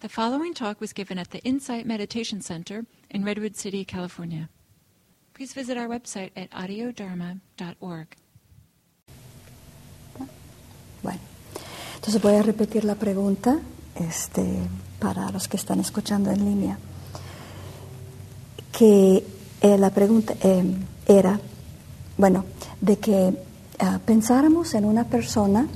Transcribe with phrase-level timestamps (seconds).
[0.00, 4.48] The following talk was given at the Insight Meditation Center in Redwood City, California.
[5.34, 8.06] Please visit our website at audiodharma.org.
[11.02, 11.20] Bueno,
[11.96, 13.58] entonces voy a repetir la pregunta
[13.94, 14.42] este,
[14.98, 16.78] para los que están escuchando en línea.
[18.72, 19.22] Que
[19.60, 20.64] eh, la pregunta eh,
[21.08, 21.38] era,
[22.16, 22.46] bueno,
[22.80, 23.34] de que
[23.82, 25.66] uh, pensáramos en una persona,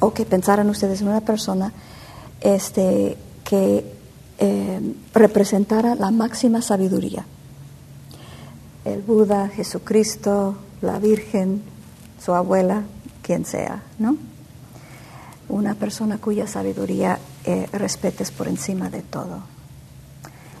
[0.00, 1.70] o que pensaran ustedes en una persona
[2.44, 3.84] este, que
[4.38, 7.24] eh, representara la máxima sabiduría.
[8.84, 11.62] El Buda, Jesucristo, la Virgen,
[12.22, 12.82] su abuela,
[13.22, 14.16] quien sea, ¿no?
[15.48, 19.42] Una persona cuya sabiduría eh, respetes por encima de todo.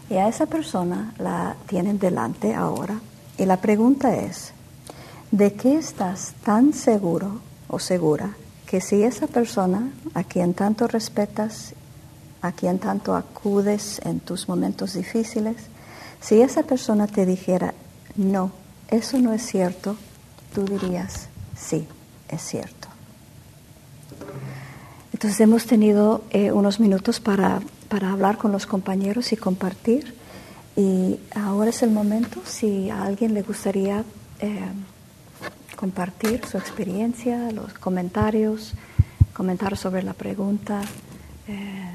[0.08, 2.98] Y a esa persona la tienen delante ahora.
[3.36, 4.52] Y la pregunta es,
[5.30, 11.74] ¿de qué estás tan seguro o segura que si esa persona a quien tanto respetas,
[12.44, 15.56] a quien tanto acudes en tus momentos difíciles,
[16.20, 17.72] si esa persona te dijera,
[18.16, 18.52] no,
[18.88, 19.96] eso no es cierto,
[20.54, 21.88] tú dirías, sí,
[22.28, 22.88] es cierto.
[25.14, 30.14] Entonces hemos tenido eh, unos minutos para, para hablar con los compañeros y compartir.
[30.76, 34.04] Y ahora es el momento, si a alguien le gustaría
[34.40, 34.60] eh,
[35.76, 38.74] compartir su experiencia, los comentarios,
[39.32, 40.82] comentar sobre la pregunta,
[41.48, 41.90] eh,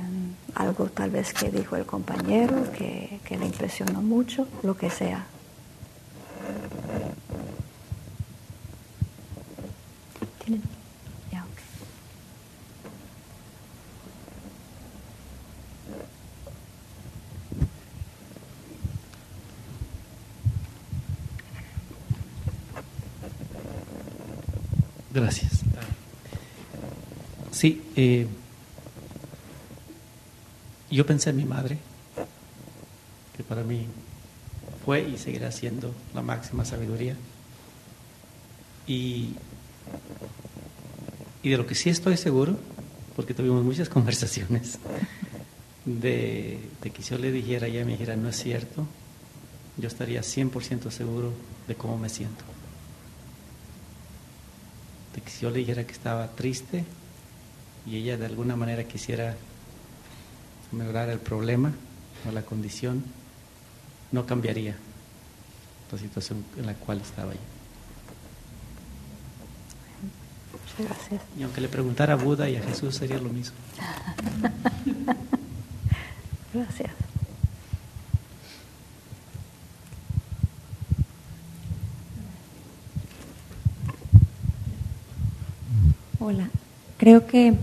[0.55, 5.25] algo tal vez que dijo el compañero que, que le impresionó mucho, lo que sea.
[25.11, 25.61] Gracias.
[27.51, 28.27] Sí, eh,
[30.95, 31.77] yo pensé en mi madre,
[33.37, 33.85] que para mí
[34.85, 37.15] fue y seguirá siendo la máxima sabiduría.
[38.87, 39.35] Y,
[41.43, 42.57] y de lo que sí estoy seguro,
[43.15, 44.79] porque tuvimos muchas conversaciones,
[45.85, 48.87] de, de que si yo le dijera, ella me dijera, no es cierto,
[49.77, 51.31] yo estaría 100% seguro
[51.67, 52.43] de cómo me siento.
[55.15, 56.83] De que si yo le dijera que estaba triste
[57.85, 59.37] y ella de alguna manera quisiera
[60.71, 61.71] mejorar el problema
[62.27, 63.03] o la condición,
[64.11, 64.75] no cambiaría
[65.91, 67.39] la situación en la cual estaba yo.
[70.77, 71.21] Gracias.
[71.37, 73.57] Y aunque le preguntara a Buda y a Jesús sería lo mismo.
[76.53, 76.91] Gracias.
[86.19, 86.49] Hola,
[86.97, 87.55] creo que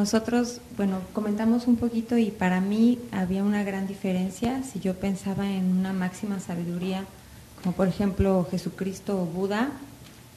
[0.00, 5.46] nosotros, bueno, comentamos un poquito y para mí había una gran diferencia si yo pensaba
[5.46, 7.04] en una máxima sabiduría,
[7.62, 9.72] como por ejemplo Jesucristo o Buda,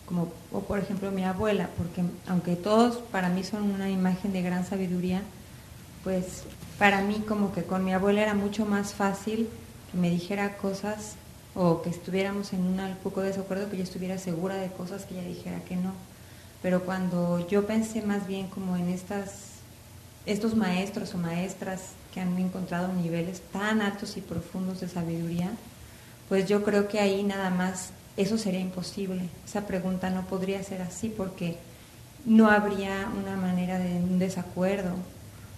[0.05, 4.41] como, o por ejemplo mi abuela, porque aunque todos para mí son una imagen de
[4.41, 5.21] gran sabiduría,
[6.03, 6.43] pues
[6.77, 9.47] para mí como que con mi abuela era mucho más fácil
[9.89, 11.15] que me dijera cosas
[11.55, 15.17] o que estuviéramos en un poco de desacuerdo, que yo estuviera segura de cosas que
[15.17, 15.93] ella dijera que no.
[16.61, 19.52] Pero cuando yo pensé más bien como en estas,
[20.25, 21.81] estos maestros o maestras
[22.13, 25.51] que han encontrado niveles tan altos y profundos de sabiduría,
[26.29, 29.23] pues yo creo que ahí nada más eso sería imposible.
[29.45, 31.57] Esa pregunta no podría ser así porque
[32.25, 34.95] no habría una manera de un desacuerdo,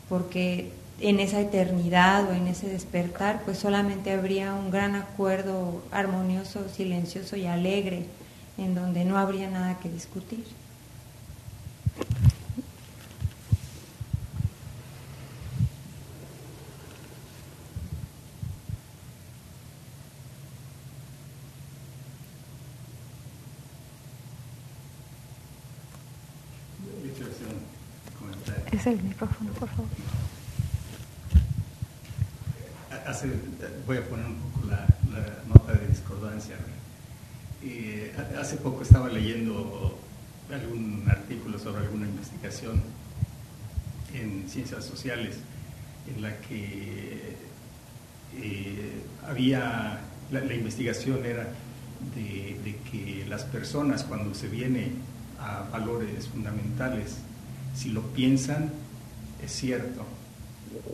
[0.09, 6.67] porque en esa eternidad o en ese despertar, pues solamente habría un gran acuerdo armonioso,
[6.69, 8.05] silencioso y alegre,
[8.57, 10.45] en donde no habría nada que discutir.
[28.85, 29.89] El micrófono, por favor.
[33.07, 33.29] Hace,
[33.87, 34.85] voy a poner un poco la,
[35.47, 36.55] nota de discordancia.
[38.39, 39.97] Hace poco estaba leyendo
[40.53, 42.79] algún artículo sobre alguna investigación
[44.13, 45.37] en ciencias sociales
[46.15, 47.35] en la que
[48.37, 49.99] eh, había,
[50.31, 51.47] la, la, investigación era
[52.13, 54.91] de, de, que las personas cuando se viene
[55.39, 57.17] a valores fundamentales,
[57.75, 58.71] si lo piensan,
[59.43, 60.03] es cierto.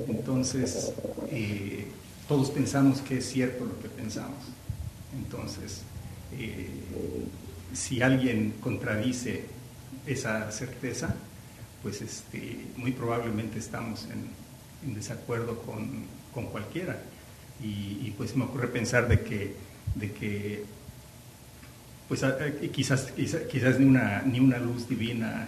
[0.07, 0.93] Entonces,
[1.29, 1.87] eh,
[2.27, 4.37] todos pensamos que es cierto lo que pensamos.
[5.15, 5.81] Entonces,
[6.37, 6.69] eh,
[7.73, 9.45] si alguien contradice
[10.05, 11.15] esa certeza,
[11.83, 14.41] pues este, muy probablemente estamos en,
[14.93, 17.01] desacuerdo con, con cualquiera.
[17.63, 19.53] Y, pues me ocurre pensar de que,
[19.93, 20.63] de que
[22.07, 22.25] pues
[22.73, 25.47] quizás, quizás, ni, una, ni una luz divina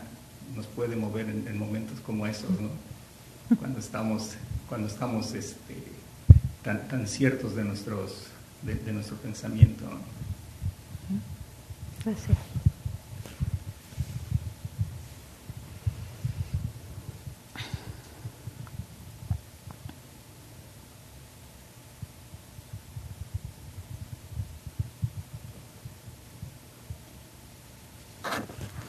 [0.56, 2.70] nos puede mover en, momentos como esos, ¿no?
[3.58, 4.32] Cuando estamos,
[4.68, 5.76] cuando estamos este,
[6.64, 8.28] tan, tan ciertos de, nuestros,
[8.62, 9.86] de, nuestro pensamiento.
[12.04, 12.38] Gracias.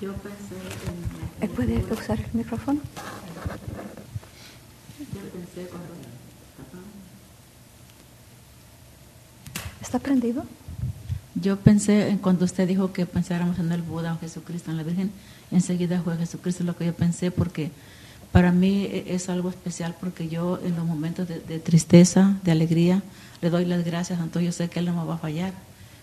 [0.01, 0.55] Yo pensé
[1.41, 1.49] en...
[1.55, 2.81] ¿Puede usar el micrófono?
[9.81, 10.45] ¿Está prendido?
[11.35, 14.83] Yo pensé en cuando usted dijo que pensáramos en el Buda, en Jesucristo, en la
[14.83, 15.11] Virgen,
[15.51, 17.71] enseguida fue Jesucristo lo que yo pensé porque
[18.33, 23.03] para mí e, es algo especial porque yo en los momentos de, tristeza, de alegría,
[23.41, 25.53] le doy las gracias a Yo sé que Él no me va a fallar.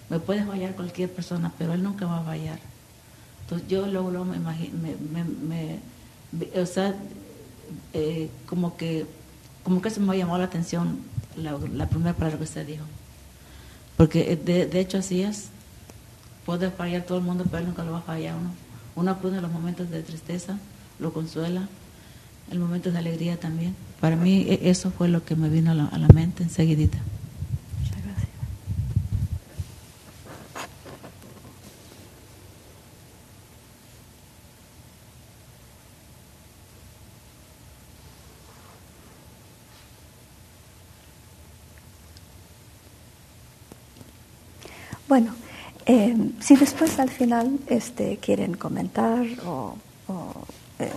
[0.10, 2.71] Me puede fallar cualquier persona, pero Él nunca va a fallar.
[3.42, 5.80] Entonces yo luego, me imagino, me,
[6.60, 6.96] o sea,
[7.94, 9.06] eh, como que
[9.64, 11.00] como que se me llamó la atención
[11.36, 12.84] la, primera palabra que usted dijo.
[13.98, 15.50] Porque de, de, hecho así es.
[16.46, 18.52] Puede fallar todo el mundo, pero nunca lo va a fallar uno.
[18.96, 20.58] Uno en los momentos de tristeza,
[21.00, 21.68] lo consuela,
[22.52, 23.76] en momentos de alegría también.
[24.00, 26.98] Para mí e, eso fue lo que me vino a la, a la mente enseguidita.
[45.12, 45.36] Bueno,
[45.88, 49.76] eh, si después al final este, quieren comentar o,
[50.80, 50.90] eh,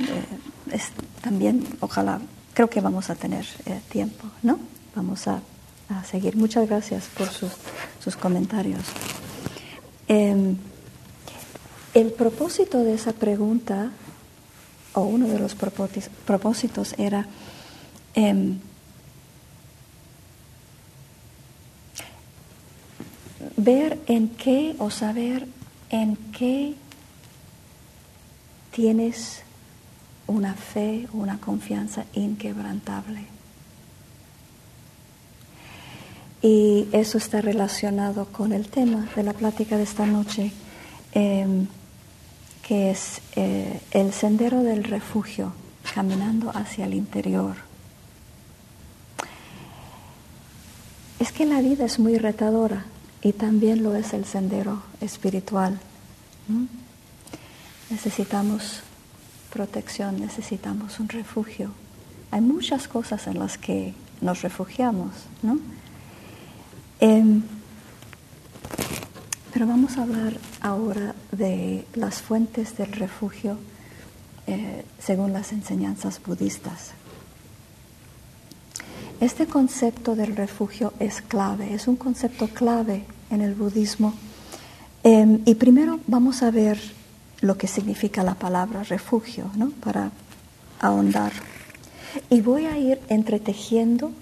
[0.00, 0.80] eh,
[1.22, 2.20] también, ojalá,
[2.52, 3.46] creo que vamos a tener
[3.90, 4.58] tiempo, ¿no?
[4.94, 5.40] Vamos a,
[6.04, 6.36] seguir.
[6.36, 7.52] Muchas gracias por sus,
[8.04, 8.82] sus comentarios.
[10.08, 10.54] Em,
[11.94, 13.92] el propósito de esa pregunta,
[14.92, 17.26] o uno de los propósitos, era
[23.68, 25.46] ver en qué o saber
[25.90, 26.74] en qué
[28.70, 29.42] tienes
[30.26, 33.26] una fe, una confianza inquebrantable.
[36.40, 40.50] Y eso está relacionado con el tema de la plática de esta noche,
[41.12, 41.66] em,
[42.62, 45.52] que es eh, el sendero del refugio,
[45.94, 47.56] caminando hacia el interior.
[51.20, 52.86] Es que la vida es muy retadora,
[53.22, 55.78] y también lo es el sendero espiritual.
[57.90, 58.80] Necesitamos
[59.52, 61.70] protección, necesitamos un refugio.
[62.30, 65.10] Hay muchas cosas en las que nos refugiamos,
[65.42, 65.58] ¿no?
[67.00, 67.42] Em,
[69.52, 73.58] pero vamos a hablar ahora de las fuentes del refugio
[74.46, 76.92] eh, según las enseñanzas budistas.
[79.20, 84.14] Este concepto del refugio es clave, es un concepto clave en el budismo.
[85.02, 86.78] Em, y primero vamos a ver
[87.40, 89.70] lo que significa la palabra refugio, ¿no?
[89.70, 90.12] Para
[90.80, 91.32] ahondar.
[92.30, 94.12] Y voy a ir entretejiendo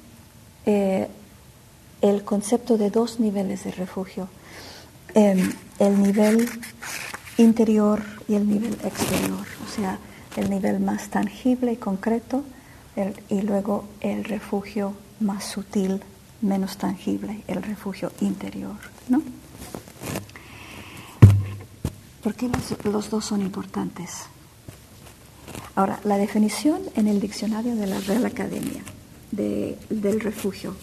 [0.65, 1.09] eh,
[2.01, 4.31] el concepto de dos niveles de refugio.
[5.13, 6.49] Em, el nivel
[7.37, 9.99] interior y el nivel exterior, o sea,
[10.37, 12.45] el nivel más tangible y concreto
[13.29, 16.03] y luego el refugio más sutil,
[16.41, 18.77] menos tangible, el refugio interior.
[19.09, 19.23] ¿no?
[22.23, 22.51] ¿Por qué
[22.85, 24.25] los, dos son importantes?
[25.75, 28.83] Ahora, la definición en el diccionario de la Real Academia
[29.31, 30.75] del refugio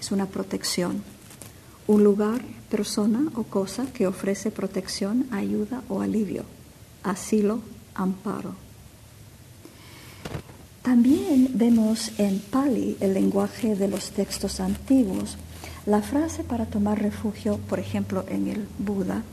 [0.00, 1.02] es una protección,
[1.86, 2.40] un lugar,
[2.70, 6.44] persona o cosa que ofrece protección, ayuda o alivio,
[7.02, 7.60] asilo,
[7.94, 8.65] amparo
[10.86, 15.36] también vemos en Pali, el lenguaje de los textos antiguos,
[15.84, 19.24] la frase para tomar refugio, por ejemplo, en el Buda,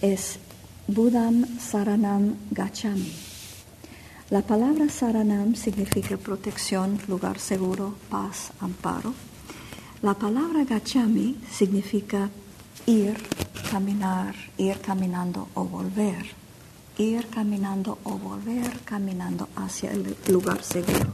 [0.00, 0.38] es
[0.86, 3.12] Budam Saranam Gachami.
[4.30, 9.12] La palabra Saranam significa protección, lugar seguro, paz, amparo.
[10.00, 12.30] La palabra Gachami significa
[12.86, 13.18] ir,
[13.70, 16.41] caminar, ir caminando o volver
[16.98, 21.12] ir caminando o volver caminando hacia el lugar seguro.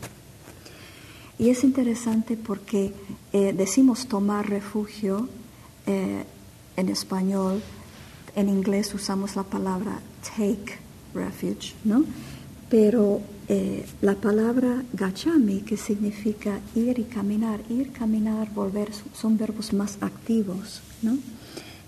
[1.38, 2.92] Y es interesante porque
[3.32, 5.28] eh, decimos tomar refugio
[5.86, 6.24] eh,
[6.76, 7.62] en español,
[8.34, 10.00] en inglés usamos la palabra
[10.36, 10.78] take
[11.14, 12.04] refuge, ¿no?
[12.68, 19.72] pero eh, la palabra gachami, que significa ir y caminar, ir, caminar, volver, son verbos
[19.72, 21.16] más activos, ¿no?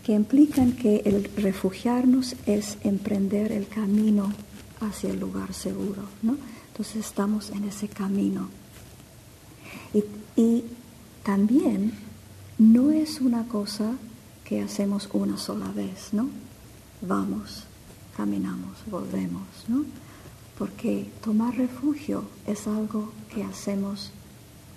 [0.05, 4.33] Que implican que el refugiarnos es emprender el camino
[4.81, 6.03] hacia el lugar seguro.
[6.23, 6.37] ¿no?
[6.69, 8.49] Entonces estamos en ese camino.
[9.93, 10.05] Y,
[10.41, 10.65] y
[11.23, 11.93] también
[12.59, 13.93] no es una cosa
[14.45, 16.29] que hacemos una sola vez, ¿no?
[17.03, 17.65] Vamos,
[18.17, 19.85] caminamos, volvemos, ¿no?
[20.61, 24.11] porque tomar refugio es algo que hacemos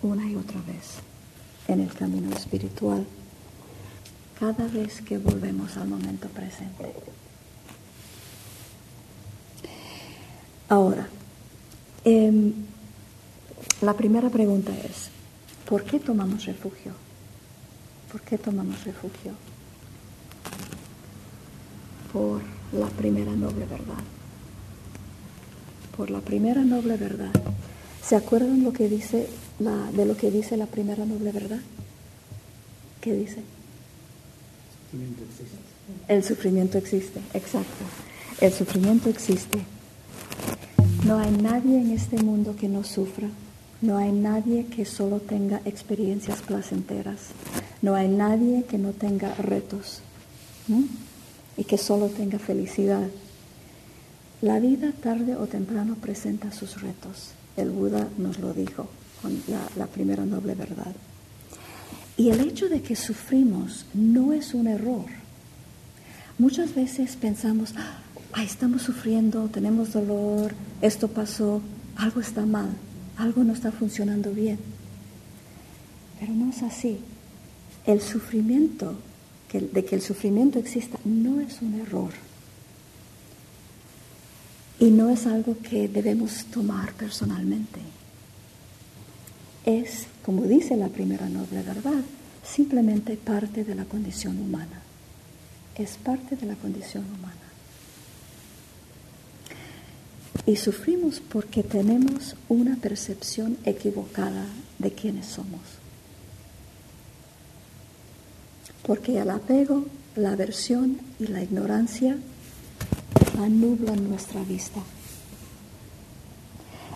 [0.01, 0.99] una y otra vez
[1.67, 3.05] en el camino espiritual,
[4.43, 6.91] cada vez que volvemos al momento presente.
[10.67, 11.07] Ahora,
[12.03, 12.51] em,
[13.81, 15.09] la primera pregunta es,
[15.69, 16.91] ¿por qué tomamos refugio?
[18.11, 19.31] ¿Por qué tomamos refugio?
[22.11, 22.41] Por
[22.73, 24.03] la primera noble verdad
[25.95, 27.31] por la primera noble verdad.
[28.01, 31.59] ¿Se acuerdan lo que dice la, de lo que dice la primera noble verdad?
[32.99, 33.43] ¿Qué dice?
[36.07, 37.85] El sufrimiento existe, exacto.
[38.39, 39.59] El sufrimiento existe.
[41.05, 43.29] No hay nadie en este mundo que no sufra.
[43.81, 47.31] No hay nadie que solo tenga experiencias placenteras.
[47.81, 50.01] No hay nadie que no tenga retos
[51.57, 53.07] y que solo tenga felicidad.
[54.41, 57.31] La vida tarde o temprano presenta sus retos.
[57.55, 58.87] El Buda nos lo dijo
[59.21, 59.41] con
[59.77, 60.93] la, primera noble verdad.
[62.17, 65.05] Y el hecho de que sufrimos no es un error.
[66.37, 71.61] Muchas veces pensamos, ah, estamos sufriendo, tenemos dolor, esto pasó,
[71.95, 72.69] algo está mal,
[73.17, 74.59] algo no está funcionando bien.
[76.19, 76.99] Pero no es así.
[77.85, 78.95] El sufrimiento,
[79.51, 82.11] de que el sufrimiento exista, no es un error.
[84.79, 87.79] Y no es algo que debemos tomar personalmente.
[89.65, 92.01] Es, como dice la primera noble verdad,
[92.43, 94.81] simplemente parte de la condición humana.
[95.75, 97.35] Es parte de la condición humana.
[100.45, 104.45] Y sufrimos porque tenemos una percepción equivocada
[104.79, 105.61] de quiénes somos.
[108.85, 112.17] Porque el apego, la aversión y la ignorancia
[113.39, 114.81] anublan nuestra vista.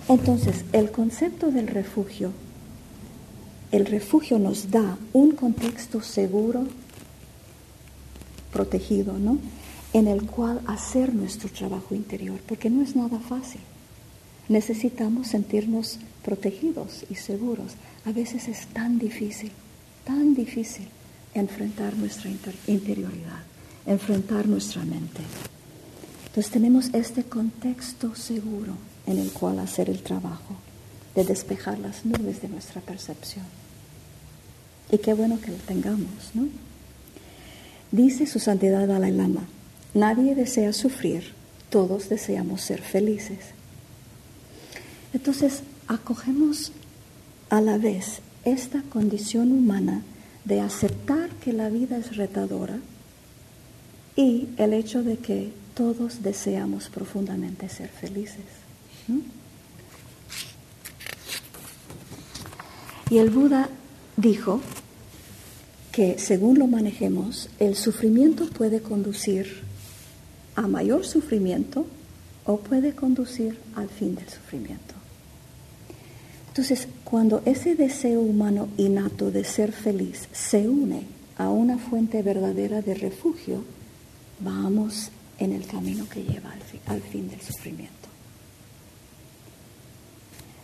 [0.10, 2.32] Entonces, el concepto del refugio,
[3.72, 6.66] el refugio nos da un contexto seguro,
[8.52, 9.38] protegido, ¿no?
[9.94, 13.62] En el cual hacer nuestro trabajo interior, porque no es nada fácil.
[14.48, 17.74] Necesitamos sentirnos protegidos y seguros.
[18.06, 19.52] A veces es tan difícil,
[20.06, 20.88] tan difícil
[21.34, 22.32] enfrentar nuestra
[22.68, 23.44] interioridad,
[23.86, 25.22] enfrentar nuestra mente.
[26.28, 28.74] Entonces tenemos este contexto seguro
[29.06, 30.56] en el cual hacer el trabajo
[31.18, 33.44] de despejar las nubes de nuestra percepción.
[34.92, 36.48] Y qué bueno que lo tengamos, ¿no?
[37.92, 39.48] Dice su santidad Dalai Lama,
[39.96, 41.34] nadie desea sufrir,
[41.72, 43.40] todos deseamos ser felices.
[45.12, 46.72] Entonces, acogemos
[47.50, 50.04] a la vez esta condición humana
[50.46, 52.78] de aceptar que la vida es retadora
[54.16, 58.46] y el hecho de que todos deseamos profundamente ser felices.
[63.10, 63.70] Y el Buda
[64.18, 64.62] dijo
[65.92, 69.62] que según lo manejemos, el sufrimiento puede conducir
[70.56, 71.86] a mayor sufrimiento
[72.46, 74.96] o puede conducir al fin del sufrimiento.
[76.50, 81.04] Entonces, cuando ese deseo humano innato de ser feliz se une
[81.38, 83.64] a una fuente verdadera de refugio,
[84.40, 86.52] vamos en el camino que lleva
[86.88, 87.94] al fin, del sufrimiento.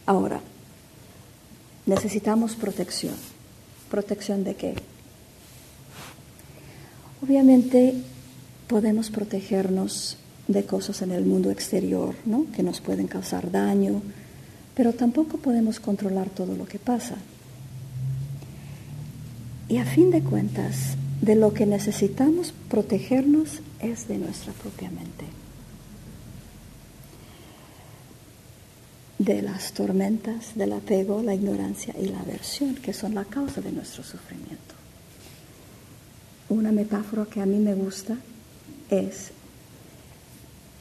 [0.07, 0.41] Ahora,
[1.85, 3.15] necesitamos protección.
[3.89, 4.75] ¿Protección de qué?
[7.21, 7.95] Obviamente
[8.67, 12.45] podemos protegernos de cosas en el mundo exterior, ¿no?
[12.55, 14.01] Que nos pueden causar daño,
[14.75, 17.15] pero tampoco podemos controlar todo lo que pasa.
[19.69, 25.42] Y a fin de cuentas, de lo que necesitamos protegernos es de nuestra propia mente.
[29.19, 33.71] De las tormentas, del apego, la ignorancia y la aversión, que son la causa de
[33.71, 34.75] nuestro sufrimiento.
[36.49, 38.17] Una metáfora que a mí me gusta
[38.89, 39.31] es,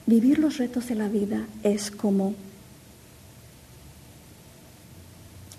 [0.07, 2.35] vivir los retos de la vida es como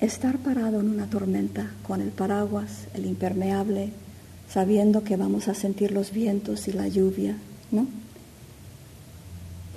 [0.02, 3.92] estar parado en una tormenta con el paraguas, el impermeable,
[4.50, 7.38] sabiendo que vamos a sentir los vientos y la lluvia,
[7.72, 7.88] ¿no?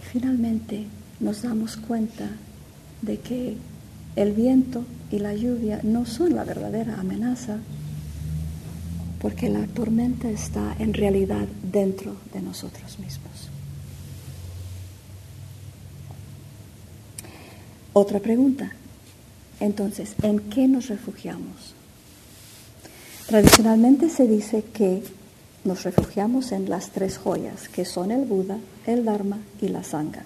[0.01, 0.87] Y finalmente
[1.21, 2.29] nos damos cuenta
[3.03, 3.57] de que
[4.17, 7.59] el viento y la lluvia no son la verdadera amenaza,
[9.21, 13.51] porque la tormenta está en realidad dentro de nosotros mismos.
[17.93, 18.73] Otra pregunta.
[19.59, 21.75] Entonces, ¿en qué nos refugiamos?
[23.27, 25.03] Tradicionalmente se dice que
[25.65, 30.25] nos refugiamos en las tres joyas, que son el Buda, el Dharma y la Sangha.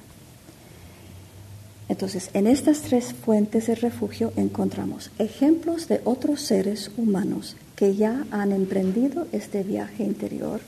[1.90, 8.26] Entonces, en estas tres fuentes de refugio encontramos ejemplos de otros seres humanos que ya
[8.30, 10.60] han emprendido este viaje interior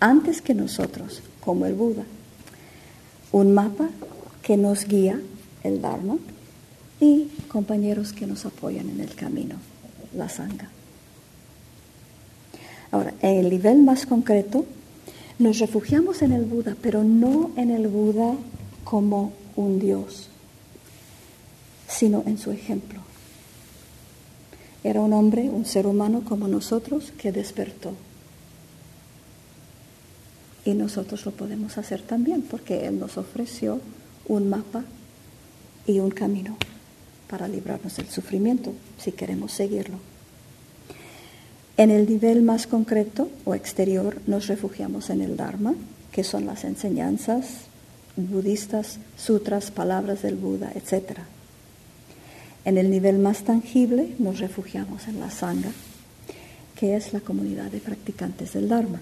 [0.00, 2.02] antes que nosotros, como el Buda.
[3.30, 3.90] Un mapa
[4.42, 5.20] que nos guía,
[5.62, 6.18] el Dharma,
[6.98, 9.54] y compañeros que nos apoyan en el camino,
[10.16, 10.68] la Sangha.
[12.90, 14.66] Ahora, en el nivel más concreto,
[15.38, 18.34] nos refugiamos en el Buda, pero no en el Buda
[18.82, 20.30] como un Dios
[21.96, 23.00] sino en su ejemplo.
[24.84, 27.92] Era un hombre, un ser humano como nosotros que despertó.
[30.64, 33.80] Y nosotros lo podemos hacer también porque Él nos ofreció
[34.28, 34.84] un mapa
[35.86, 36.56] y un camino
[37.28, 39.98] para librarnos del sufrimiento si queremos seguirlo.
[41.76, 45.74] En el nivel más concreto o exterior nos refugiamos en el Dharma,
[46.12, 47.46] que son las enseñanzas
[48.16, 51.20] budistas, sutras, palabras del Buda, etc.
[52.66, 55.70] En el nivel más tangible nos refugiamos en la Sangha,
[56.74, 59.00] que es la comunidad de practicantes del Dharma.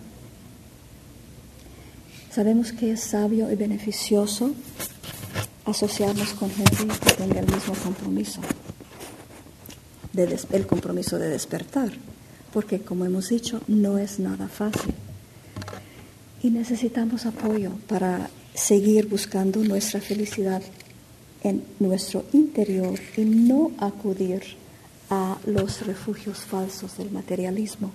[2.31, 4.53] Sabemos que es sabio y beneficioso
[5.65, 8.43] asociarnos con gente que tenga el mismo compromiso,
[10.53, 11.91] el compromiso de despertar,
[12.53, 14.93] porque como hemos dicho, no es nada fácil.
[16.43, 20.61] Y necesitamos apoyo para seguir buscando nuestra felicidad
[21.45, 24.43] en nuestro interior y no acudir
[25.11, 27.93] a los refugios falsos del materialismo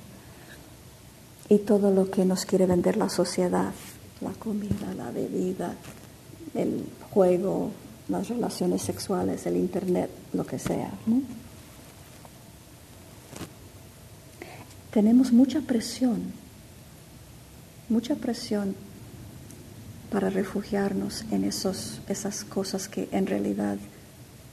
[1.50, 3.74] y todo lo que nos quiere vender la sociedad,
[4.22, 5.74] la comida, la bebida,
[6.54, 7.72] el juego,
[8.08, 10.92] las relaciones sexuales, el internet, lo que sea.
[14.92, 16.22] Tenemos mucha presión,
[17.90, 18.76] mucha presión
[20.12, 23.78] para refugiarnos en esos, esas cosas que en realidad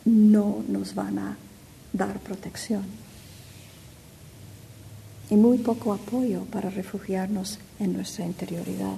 [0.04, 1.36] no nos van a
[1.92, 2.82] dar protección.
[5.30, 8.96] Y muy poco apoyo para refugiarnos en nuestra interioridad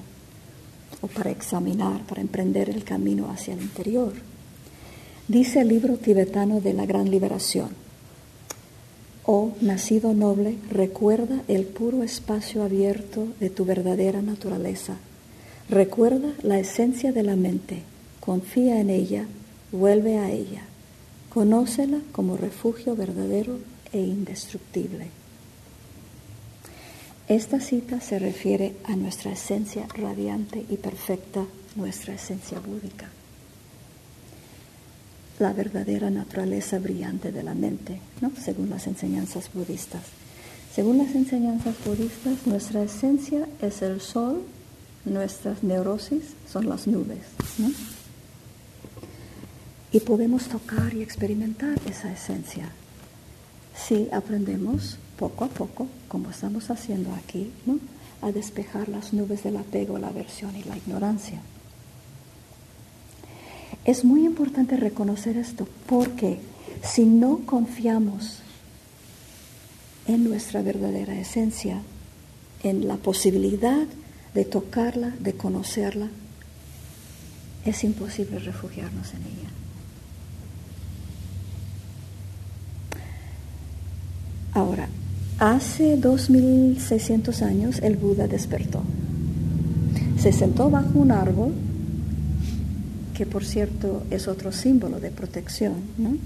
[1.01, 4.13] o para examinar, para emprender el camino hacia el interior.
[5.29, 7.71] Dice el libro tibetano de la Gran Liberación,
[9.31, 14.97] Oh nacido noble, recuerda el puro espacio abierto de tu verdadera naturaleza
[15.69, 17.83] Recuerda la esencia de la mente,
[18.21, 19.27] confía en ella,
[19.71, 20.63] vuelve a ella,
[21.29, 23.59] conócela como refugio verdadero
[23.93, 25.09] e indestructible.
[27.29, 31.45] Esta cita se refiere a nuestra esencia radiante y perfecta,
[31.77, 33.11] nuestra esencia búdica,
[35.39, 38.33] la verdadera naturaleza brillante de la mente, ¿no?
[38.43, 40.03] según las enseñanzas budistas.
[40.75, 44.43] Según las enseñanzas budistas, nuestra esencia es el sol
[45.09, 47.21] nuestras neurosis son las nubes.
[49.93, 52.71] Y podemos tocar y experimentar esa esencia
[53.75, 57.51] si aprendemos poco a poco, como estamos haciendo aquí,
[58.23, 61.41] a despejar las nubes del apego, la aversión y la ignorancia.
[63.85, 66.39] Es muy importante reconocer esto porque
[66.83, 68.41] si no confiamos
[70.07, 71.83] en nuestra verdadera esencia,
[72.63, 73.87] en la posibilidad
[74.35, 76.09] de tocarla, de conocerla,
[77.65, 79.49] es imposible refugiarnos en ella.
[84.55, 84.89] Ahora,
[85.39, 88.83] hace 2600 años el Buda despertó.
[90.19, 91.53] Se sentó bajo un árbol,
[93.15, 96.17] que por cierto es otro símbolo de protección, ¿no?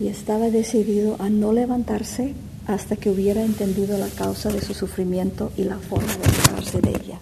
[0.00, 2.34] y estaba decidido a no levantarse
[2.66, 6.90] hasta que hubiera entendido la causa de su sufrimiento y la forma de librarse de
[6.90, 7.18] ella.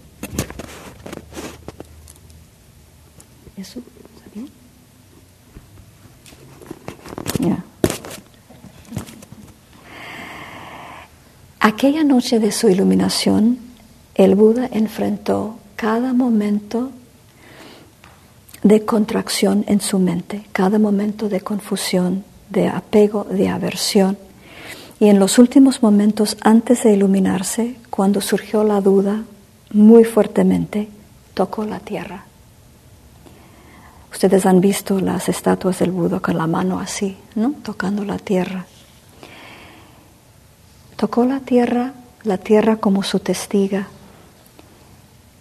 [11.83, 13.59] Aquella noche de su iluminación,
[14.15, 16.93] el Buda enfrentó cada momento
[18.63, 24.17] de contracción en su mente, cada momento de confusión, de apego, de aversión
[25.03, 29.25] y en los últimos momentos antes de iluminarse, cuando surgió la duda
[29.73, 30.87] muy fuertemente,
[31.35, 32.25] tocó la tierra.
[34.13, 37.53] Ustedes han visto las estatuas del Buda con la mano así, ¿no?
[37.65, 38.65] Tocando la tierra.
[40.95, 43.89] Tocó la tierra, la tierra como su testiga.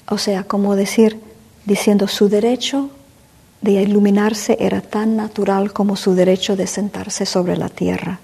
[0.09, 1.19] O sea, como decir,
[1.65, 2.89] diciendo su derecho
[3.61, 8.19] de iluminarse era tan natural como su derecho de sentarse sobre la tierra,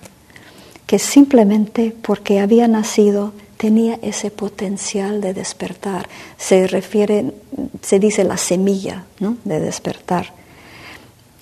[0.88, 6.08] que simplemente porque había nacido tenía ese potencial de despertar.
[6.38, 7.34] Se refiere,
[7.82, 9.38] se dice la semilla ¿no?
[9.44, 10.34] de despertar,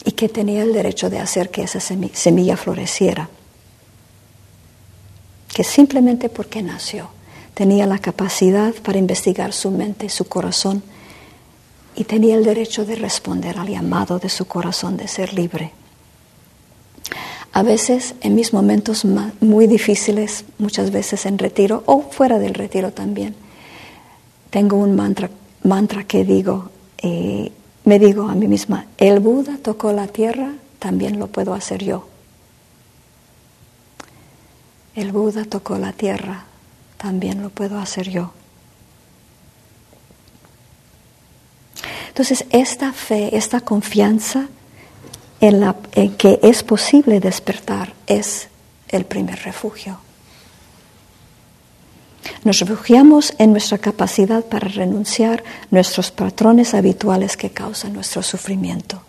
[0.03, 3.29] y que tenía el derecho de hacer que esa semilla floreciera.
[5.53, 7.09] Que simplemente porque nació
[7.53, 10.83] tenía la capacidad para investigar su mente, su corazón,
[11.95, 15.71] y tenía el derecho de responder al llamado de su corazón de ser libre.
[17.55, 19.05] A veces, en mis momentos
[19.39, 23.33] muy difíciles, muchas veces en retiro o fuera del retiro también,
[24.49, 25.29] tengo un mantra,
[25.63, 27.53] mantra que digo, eh,
[27.85, 32.09] me digo a mí misma, el Buda tocó la tierra, también lo puedo hacer yo.
[34.93, 36.43] El Buda tocó la tierra,
[36.97, 38.33] también lo puedo hacer yo.
[42.09, 44.49] Entonces, esta fe, esta confianza
[45.45, 48.47] en, que es posible despertar es
[48.89, 49.99] el primer refugio.
[52.43, 59.01] Nos refugiamos en nuestra capacidad para renunciar nuestros patrones habituales que causan nuestro sufrimiento.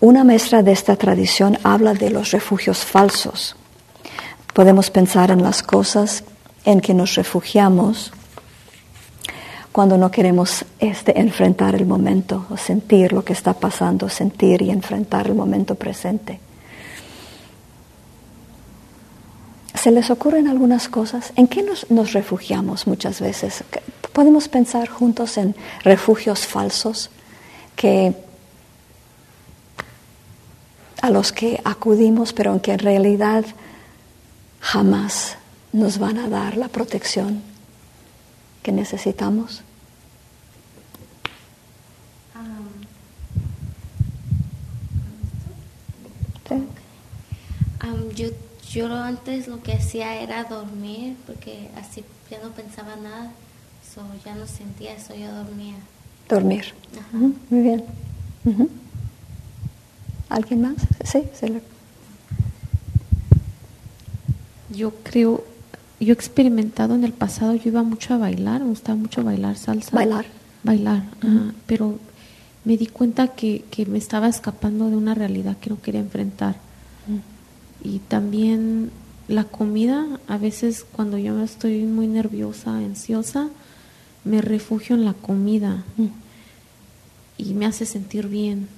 [0.00, 3.54] Una maestra de esta tradición habla de los refugios falsos.
[4.54, 6.24] Podemos pensar en las cosas
[6.64, 8.12] en que nos refugiamos
[9.72, 14.70] cuando no queremos este, enfrentar el momento o sentir lo que está pasando, sentir y
[14.70, 16.40] enfrentar el momento presente.
[19.74, 21.32] ¿Se les ocurren algunas cosas?
[21.36, 23.64] ¿En qué nos, refugiamos muchas veces?
[24.12, 25.54] Podemos pensar juntos en
[25.84, 27.10] refugios falsos
[27.76, 28.14] que
[31.00, 33.44] a los que acudimos, pero en que en realidad
[34.60, 35.36] jamás
[35.72, 37.49] nos van a dar la protección
[38.62, 39.62] que necesitamos?
[48.14, 48.28] yo,
[48.70, 53.32] yo antes lo que hacía era dormir porque así ya no pensaba nada,
[53.94, 55.76] so, ya no sentía eso, yo dormía.
[56.28, 56.74] Dormir.
[57.50, 57.84] muy bien.
[60.28, 60.74] ¿Alguien más?
[61.04, 61.60] Sí, sí.
[64.70, 65.42] Yo creo
[66.00, 69.56] yo he experimentado en el pasado, yo iba mucho a bailar, me gustaba mucho bailar
[69.56, 69.90] salsa.
[69.94, 70.26] Bailar.
[70.62, 71.04] Bailar,
[71.66, 71.98] pero
[72.64, 76.56] me di cuenta que, que, me estaba escapando de una realidad que no quería enfrentar.
[77.82, 78.90] Y también
[79.28, 83.48] la comida, a veces cuando yo estoy muy nerviosa, ansiosa,
[84.24, 85.82] me refugio en la comida
[87.38, 88.68] y me hace sentir bien.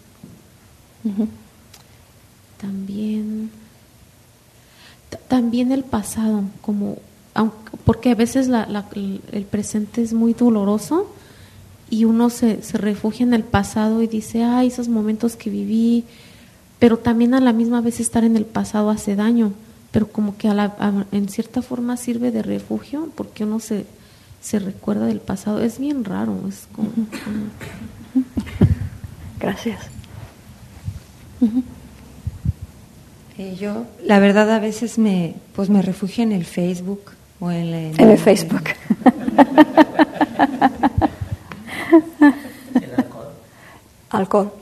[2.61, 3.51] También
[5.29, 6.99] también el pasado, como
[7.85, 11.11] porque a veces el presente es muy doloroso
[11.89, 16.05] y uno se, se, refugia en el pasado y dice, ay, esos momentos que viví,
[16.79, 19.53] pero también a la misma vez estar en el pasado hace daño,
[19.93, 23.87] pero como que en cierta forma sirve de refugio porque uno se,
[24.41, 25.63] se recuerda del pasado.
[25.63, 26.91] Es bien raro, es como...
[29.39, 29.81] Gracias.
[33.39, 37.13] Eh, yo, la verdad, a veces me, pues me refugio en el Facebook
[37.51, 38.63] en, el Facebook.
[42.75, 43.33] el alcohol.
[44.11, 44.53] Alcohol.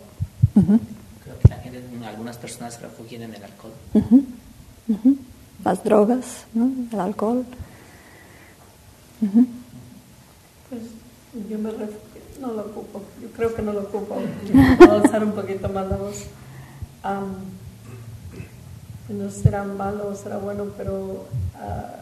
[0.54, 3.72] Creo que la gente, algunas personas se refugian en el alcohol.
[5.64, 6.70] Las drogas, ¿no?
[6.90, 7.44] el alcohol.
[10.70, 10.82] Pues
[11.50, 13.02] yo me refugio, no lo ocupo.
[13.20, 14.16] Yo creo que no lo ocupo.
[14.78, 16.24] Puedo alzar un poquito más la voz.
[19.10, 21.99] no será malo o será bueno, pero uh,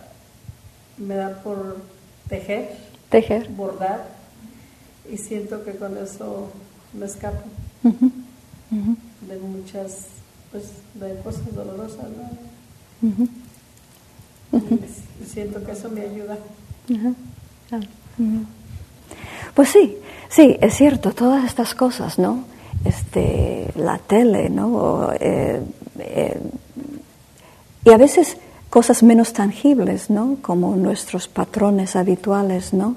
[0.99, 1.79] me da por
[2.29, 2.77] tejer,
[3.11, 4.09] tejer, bordar
[5.11, 6.51] y siento que con eso
[6.93, 7.43] me escapo.
[8.71, 10.09] De muchas
[10.51, 12.07] pues de cosas dolorosas
[14.63, 16.39] y siento que eso me ayuda.
[19.55, 19.97] Pues sí
[20.29, 22.45] sí es cierto todas estas cosas no
[22.85, 25.63] este la tele no eh,
[25.99, 26.41] eh,
[27.85, 28.37] y a veces
[28.79, 30.37] cosas menos tangibles, ¿no?
[30.41, 32.95] Como nuestros patrones habituales, ¿no?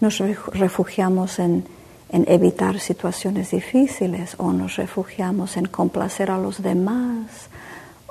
[0.00, 1.64] Nos refugiamos en,
[2.10, 7.48] en evitar situaciones difíciles o nos refugiamos en complacer a los demás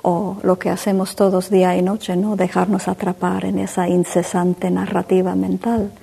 [0.02, 2.36] o lo que hacemos todos día y noche, ¿no?
[2.36, 5.94] Dejarnos atrapar en esa incesante narrativa mental.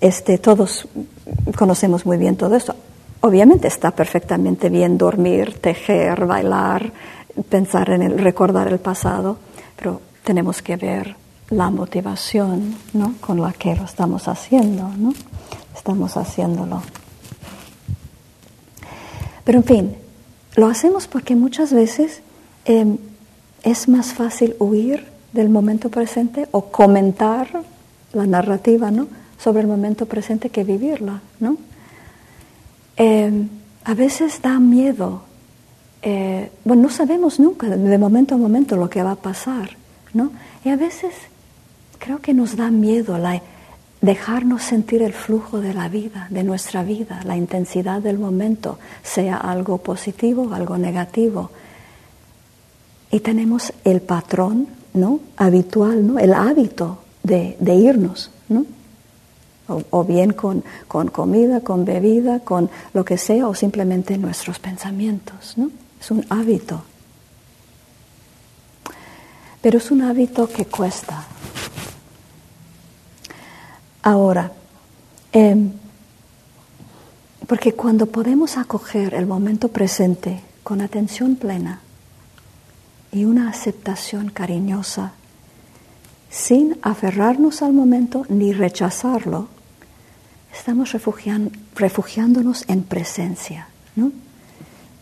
[0.00, 0.88] Este, todos
[1.54, 2.74] conocemos muy bien todo esto.
[3.20, 6.92] obviamente está perfectamente bien dormir, tejer, bailar,
[7.42, 9.38] pensar en el, recordar el pasado,
[9.76, 11.16] pero tenemos que ver
[11.50, 13.14] la motivación ¿no?
[13.20, 15.12] con la que lo estamos haciendo, ¿no?
[15.76, 16.82] Estamos haciéndolo.
[19.44, 19.96] Pero en fin,
[20.56, 22.22] lo hacemos porque muchas veces
[22.64, 22.96] em,
[23.62, 27.48] es más fácil huir del momento presente o comentar
[28.12, 29.08] la narrativa ¿no?
[29.38, 31.20] sobre el momento presente que vivirla.
[31.40, 31.56] ¿no?
[32.96, 33.48] Em,
[33.84, 35.22] a veces da miedo.
[36.06, 39.70] Eh, bueno, no sabemos nunca de momento a momento lo que va a pasar.
[40.12, 40.30] ¿no?
[40.64, 41.14] Y a veces
[41.98, 43.42] creo que nos da miedo la,
[44.02, 49.36] dejarnos sentir el flujo de la vida, de nuestra vida, la intensidad del momento, sea
[49.36, 51.50] algo positivo o algo negativo.
[53.10, 55.20] Y tenemos el patrón ¿no?
[55.38, 56.18] habitual, ¿no?
[56.18, 58.66] el hábito de, irnos, ¿no?
[59.68, 65.54] o, bien con, con, comida, con bebida, con lo que sea, o simplemente nuestros pensamientos.
[65.56, 65.70] ¿no?
[66.04, 66.84] Es un hábito.
[69.62, 71.24] Pero es un hábito que cuesta,
[74.02, 74.52] Ahora,
[75.32, 75.72] em,
[77.46, 81.80] porque cuando podemos acoger el momento presente con atención plena
[83.10, 85.12] y una aceptación cariñosa,
[86.28, 89.48] sin aferrarnos al momento ni rechazarlo,
[90.52, 94.12] estamos refugiándonos en presencia, ¿no?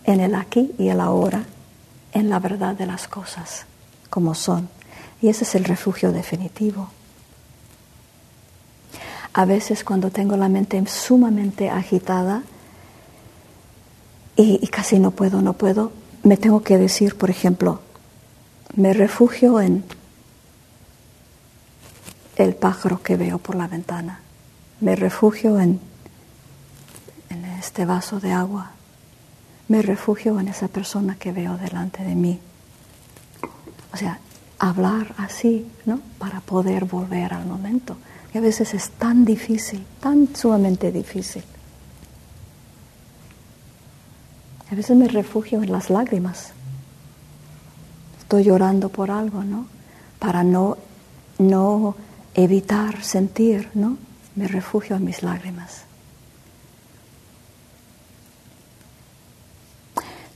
[0.05, 1.45] En el aquí y el ahora,
[2.12, 3.67] en la verdad de las cosas
[4.11, 4.69] como son.
[5.21, 6.91] Y ese es el refugio definitivo.
[9.33, 12.43] A veces cuando tengo la mente sumamente agitada
[14.37, 17.81] y, casi no puedo, no puedo, me tengo que decir, por ejemplo,
[18.75, 19.85] me refugio en
[22.37, 24.21] el pájaro que veo por la ventana,
[24.81, 25.81] me refugio en,
[27.59, 28.73] este vaso de agua,
[29.73, 32.39] me refugio en esa persona que veo delante de mí.
[33.95, 34.19] O sea,
[34.59, 35.99] hablar así, ¿no?
[36.19, 37.97] Para poder volver al momento.
[38.35, 41.43] Y a veces es tan difícil, tan sumamente difícil.
[44.71, 46.53] A veces me refugio en las lágrimas.
[48.19, 49.65] Estoy llorando por algo, ¿no?
[50.19, 50.77] Para no,
[51.39, 51.97] no
[52.35, 53.97] evitar sentir, ¿no?
[54.37, 55.85] Me refugio en mis lágrimas.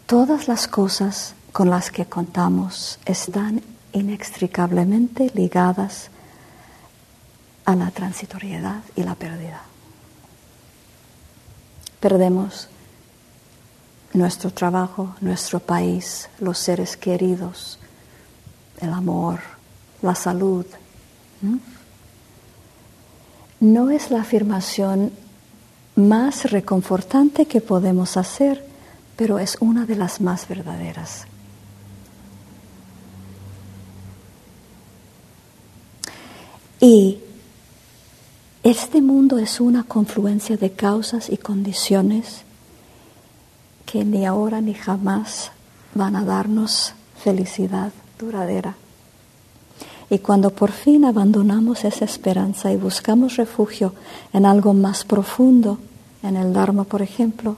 [0.07, 3.61] Todas las cosas con las que contamos están
[3.93, 6.11] inextricablemente ligadas
[7.65, 9.63] a la transitoriedad y la pérdida.
[11.99, 12.69] Perdemos
[14.13, 17.81] nuestro trabajo, nuestro país, los seres queridos,
[18.81, 19.41] el amor,
[20.03, 20.67] la salud.
[23.61, 23.91] ¿no?
[23.91, 25.11] es la afirmación
[25.97, 28.76] más reconfortante que podemos hacer,
[29.17, 31.27] pero es una de las más verdaderas.
[36.81, 37.19] Y
[38.63, 42.43] este mundo es una confluencia de causas y condiciones
[43.87, 45.53] que ni ahora ni jamás
[45.95, 48.77] van a darnos felicidad duradera.
[50.11, 53.95] Y cuando por fin abandonamos esa esperanza y buscamos refugio
[54.33, 55.79] en algo más profundo,
[56.23, 57.57] en el Dharma por ejemplo,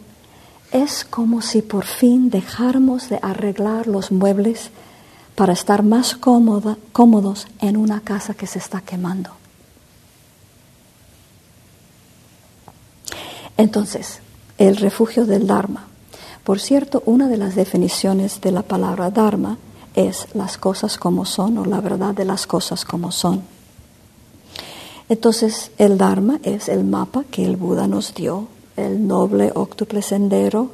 [0.73, 4.71] es como si por fin dejáramos de arreglar los muebles
[5.35, 9.31] para estar más cómodos en una casa que se está quemando.
[13.57, 14.21] Entonces,
[14.57, 15.87] el refugio del Dharma.
[16.45, 19.59] Por cierto, una de las definiciones de la palabra Dharma
[19.95, 23.43] es las cosas como son o la verdad de las cosas como son.
[25.09, 28.49] Entonces, el Dharma es el mapa que el Buda nos dio,
[28.79, 30.71] el noble octuple sendero,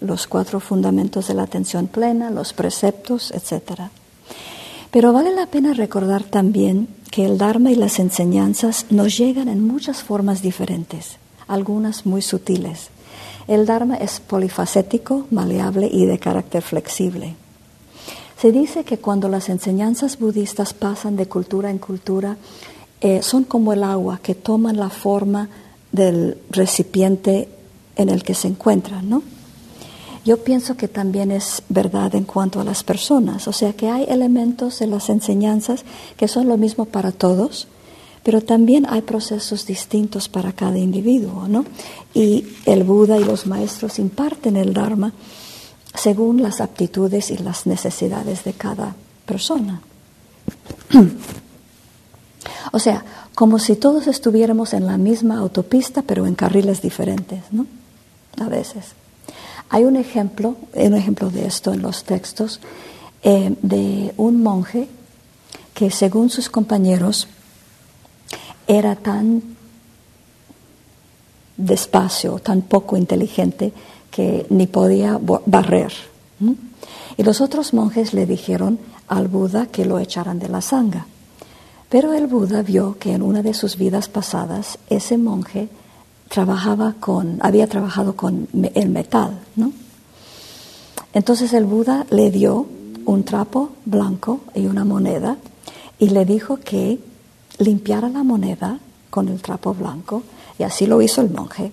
[0.00, 3.90] los cuatro fundamentos de la atención plena, los preceptos, etc.
[4.90, 9.66] Pero vale la pena recordar también que el Dharma y las enseñanzas nos llegan en
[9.66, 12.90] muchas formas diferentes algunas muy sutiles.
[13.48, 17.34] El Dharma es polifacético, maleable y de carácter flexible.
[18.40, 22.36] Se dice que cuando las enseñanzas budistas pasan de cultura en cultura,
[23.00, 25.48] eh, son como el agua que toman la forma
[25.92, 27.48] del recipiente
[27.96, 29.22] en el que se encuentran, ¿no?
[30.24, 34.04] Yo pienso que también es verdad en cuanto a las personas, o sea que hay
[34.08, 35.84] elementos de las enseñanzas
[36.16, 37.66] que son lo mismo para todos,
[38.22, 41.64] pero también hay procesos distintos para cada individuo, ¿no?
[42.12, 45.12] Y el Buda y los maestros imparten el Dharma
[45.94, 49.80] según las aptitudes y las necesidades de cada persona.
[52.72, 53.04] o sea,
[53.38, 57.66] como si todos estuviéramos en la misma autopista, pero en carriles diferentes, ¿no?
[58.36, 58.84] a veces.
[59.70, 62.58] Hay un ejemplo, un ejemplo de esto en los textos,
[63.22, 64.88] eh, de un monje
[65.72, 67.28] que según sus compañeros
[68.66, 69.40] era tan
[71.56, 73.72] despacio, tan poco inteligente,
[74.10, 75.92] que ni podía barrer.
[77.16, 81.06] Y los otros monjes le dijeron al Buda que lo echaran de la sanga.
[81.88, 85.68] Pero el Buda vio que en una de sus vidas pasadas ese monje
[86.28, 89.72] trabajaba con, había trabajado con el metal, ¿no?
[91.14, 92.66] Entonces el Buda le dio
[93.06, 95.38] un trapo blanco y una moneda
[95.98, 96.98] y le dijo que
[97.58, 100.22] limpiara la moneda con el trapo blanco
[100.58, 101.72] y así lo hizo el monje.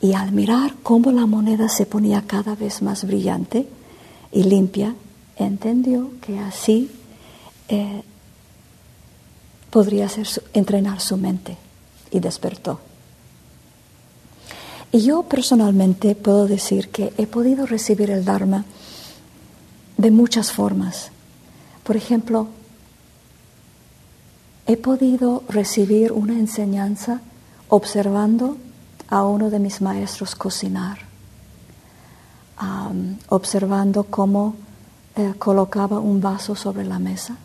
[0.00, 3.68] Y al mirar cómo la moneda se ponía cada vez más brillante
[4.32, 4.94] y limpia,
[5.36, 6.90] entendió que así
[7.68, 8.02] eh,
[9.76, 10.08] podría
[10.54, 11.58] entrenar su mente
[12.10, 12.80] y despertó.
[14.90, 18.64] Y yo personalmente puedo decir que he podido recibir el Dharma
[19.98, 21.10] de muchas formas.
[21.84, 22.48] Por ejemplo,
[24.66, 27.20] he podido recibir una enseñanza
[27.68, 28.56] observando
[29.10, 31.00] a uno de mis maestros cocinar,
[33.28, 34.54] observando cómo
[35.16, 37.36] eh, colocaba un vaso sobre la mesa.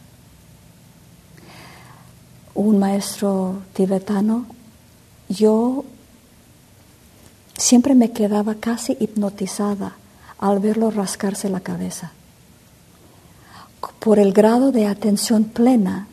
[2.54, 4.46] Un maestro tibetano,
[5.30, 5.86] yo
[7.58, 9.96] siempre me quedaba casi hipnotizada
[10.40, 12.12] al verlo rascarse la cabeza,
[14.00, 16.08] por el grado de atención plena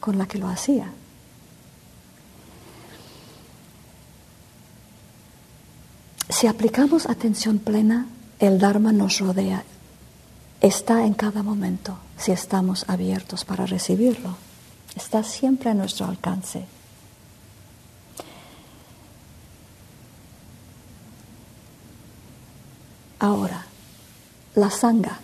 [0.00, 0.90] con la que lo hacía.
[6.28, 8.06] Si aplicamos atención plena,
[8.40, 9.62] el Dharma nos rodea,
[10.60, 14.36] está en cada momento si estamos abiertos para recibirlo,
[14.96, 16.64] está siempre a nuestro alcance.
[23.18, 23.66] Ahora,
[24.56, 25.20] la sanga,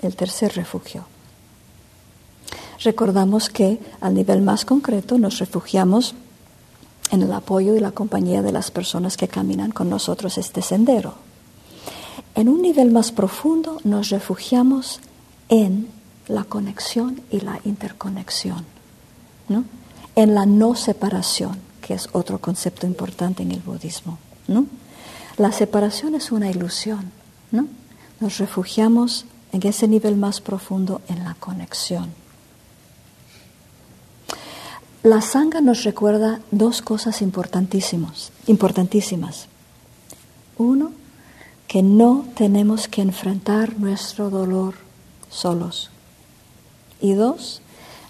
[0.00, 1.06] el tercer refugio.
[2.84, 6.14] Recordamos que al nivel más concreto nos refugiamos
[7.10, 11.14] en el apoyo y la compañía de las personas que caminan con nosotros este sendero.
[12.34, 15.00] En un nivel más profundo nos refugiamos
[15.48, 15.88] en
[16.28, 18.64] la conexión y la interconexión,
[19.48, 19.64] ¿no?
[20.16, 24.18] en la no separación, que es otro concepto importante en el budismo.
[24.46, 24.66] ¿no?
[25.36, 27.10] La separación es una ilusión.
[27.50, 27.66] ¿no?
[28.20, 32.10] Nos refugiamos en ese nivel más profundo en la conexión.
[35.02, 38.32] La sanga nos recuerda dos cosas importantísimas.
[40.56, 40.92] Uno,
[41.68, 44.74] que no tenemos que enfrentar nuestro dolor
[45.28, 45.90] solos.
[47.00, 47.60] Y dos,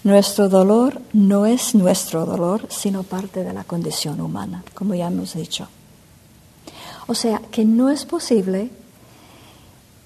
[0.02, 5.34] nuestro dolor no es nuestro dolor, sino parte de la condición humana, como ya hemos
[5.34, 5.68] dicho.
[7.06, 8.70] O sea, que no es posible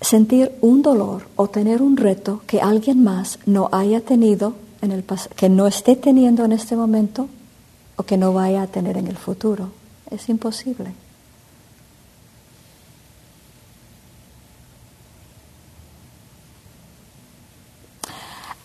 [0.01, 5.05] sentir un dolor o tener un reto que alguien más no haya tenido en el
[5.35, 7.29] que no esté teniendo en este momento
[7.97, 9.71] o que no vaya a tener en el futuro.
[10.11, 10.93] Es imposible.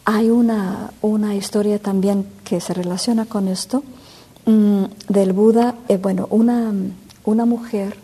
[0.06, 3.84] Hay una, una, historia también que se relaciona con esto
[4.46, 6.74] mm, del Buda, eh, bueno, una,
[7.24, 7.96] una, mujer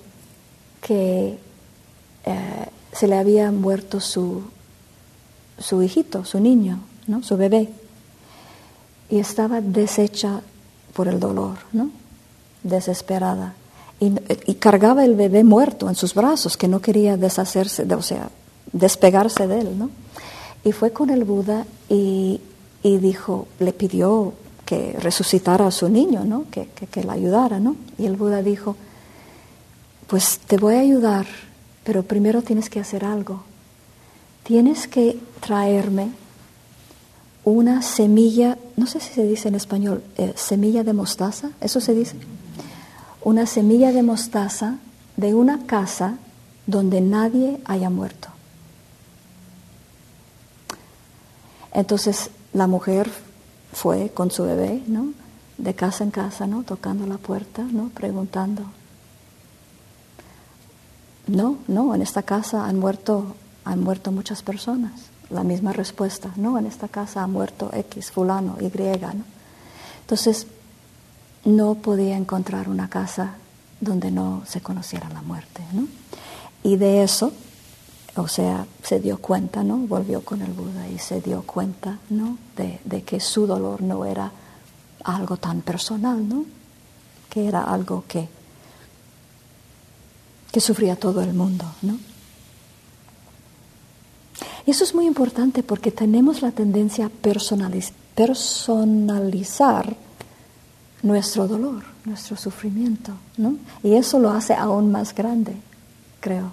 [0.82, 1.38] que
[2.26, 4.44] eh, se le había muerto su,
[5.58, 7.22] su hijito, su niño, ¿no?
[7.22, 7.70] su bebé
[9.10, 10.42] y estaba deshecha
[10.94, 11.90] por el dolor, ¿no?
[12.64, 13.54] desesperada.
[14.00, 18.30] Y, cargaba el bebé muerto en sus brazos, que no quería deshacerse, o sea,
[18.72, 19.78] despegarse de él.
[19.78, 19.90] ¿no?
[20.64, 22.42] Y fue con el Buda y,
[22.84, 24.34] dijo, le pidió
[24.66, 26.46] que resucitara a su niño, ¿no?
[26.52, 27.60] que, que, le ayudara.
[27.60, 27.76] ¿no?
[27.98, 28.76] Y el Buda dijo,
[30.08, 31.26] pues te voy a ayudar,
[31.84, 33.44] pero primero tienes que hacer algo.
[34.44, 36.12] Tienes que traerme
[37.44, 41.94] una semilla, no sé si se dice en español, eh, semilla de mostaza, eso se
[41.94, 42.16] dice,
[43.24, 44.78] una semilla de mostaza
[45.18, 46.18] de una casa
[46.68, 48.30] donde nadie haya muerto.
[51.74, 53.10] Entonces la mujer
[53.74, 55.14] fue con su bebé, ¿no?
[55.58, 56.64] De casa en casa, ¿no?
[56.64, 57.90] Tocando la puerta, ¿no?
[57.90, 58.64] Preguntando.
[61.28, 66.58] No, no, en esta casa han muerto, han muerto muchas personas la misma respuesta, ¿no?
[66.58, 69.24] En esta casa ha muerto X, fulano, Y, ¿no?
[70.02, 70.48] Entonces,
[71.46, 73.36] no podía encontrar una casa
[73.80, 75.88] donde no se conociera la muerte, ¿no?
[76.64, 77.32] Y de eso,
[78.16, 79.78] o sea, se dio cuenta, ¿no?
[79.78, 82.38] Volvió con el Buda y se dio cuenta, ¿no?
[82.56, 84.32] De, que su dolor no era
[85.04, 86.46] algo tan personal, ¿no?
[87.30, 88.28] Que era algo que
[90.52, 92.00] que sufría todo el mundo, ¿no?
[94.66, 99.96] Y eso es muy importante porque tenemos la tendencia a personalizar
[101.02, 103.56] nuestro dolor, nuestro sufrimiento, ¿no?
[103.84, 105.56] Y eso lo hace aún más grande,
[106.20, 106.52] creo.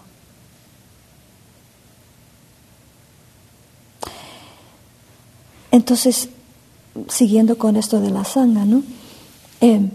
[5.76, 6.30] Entonces,
[7.06, 8.82] siguiendo con esto de la sangre, ¿no?
[9.60, 9.90] Em,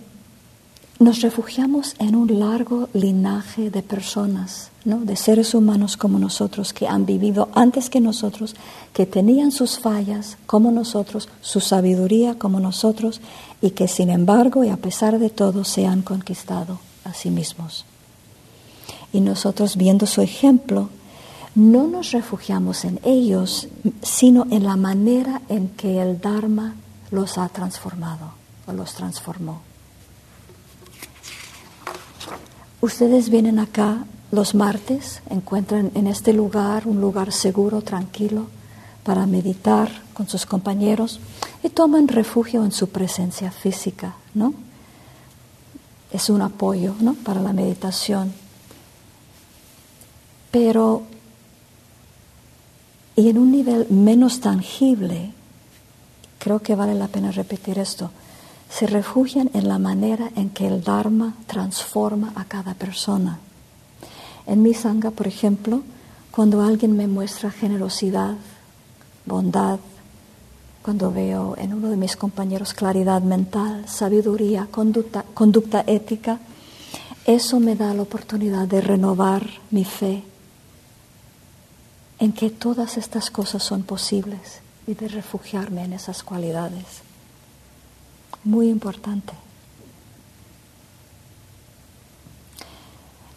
[1.00, 5.00] nos refugiamos en un largo linaje de personas, ¿no?
[5.00, 8.56] de seres humanos como nosotros, que han vivido antes que nosotros,
[8.94, 13.20] que tenían sus fallas como nosotros, su sabiduría como nosotros,
[13.60, 17.86] y que sin embargo y a pesar de todo se han conquistado a sí mismos.
[19.12, 20.90] Y nosotros viendo su ejemplo,
[21.56, 23.68] no nos refugiamos en ellos,
[24.02, 26.76] sino en la manera en que el Dharma
[27.12, 28.32] los ha transformado
[28.68, 29.62] o los transformó.
[32.80, 38.48] Ustedes vienen acá los martes, encuentran en este lugar un lugar seguro, tranquilo,
[39.04, 41.20] para meditar con sus compañeros
[41.64, 44.54] y toman refugio en su presencia física, ¿no?
[46.12, 47.14] Es un apoyo, ¿no?
[47.14, 48.34] Para la meditación.
[50.50, 51.04] Pero,
[53.16, 55.32] y en un nivel menos tangible,
[56.40, 58.12] creo que vale la pena repetir esto,
[58.70, 63.40] se refugian en la manera en que el Dharma transforma a cada persona.
[64.48, 65.84] En mi sangha, por ejemplo,
[66.32, 68.36] cuando alguien me muestra generosidad,
[69.26, 69.80] bondad,
[70.82, 76.40] cuando veo en uno de mis compañeros claridad mental, sabiduría, conducta, conducta ética,
[77.26, 80.24] eso me da la oportunidad de renovar mi fe
[82.22, 87.02] en que todas estas cosas son posibles y de refugiarme en esas cualidades
[88.44, 89.34] muy importante.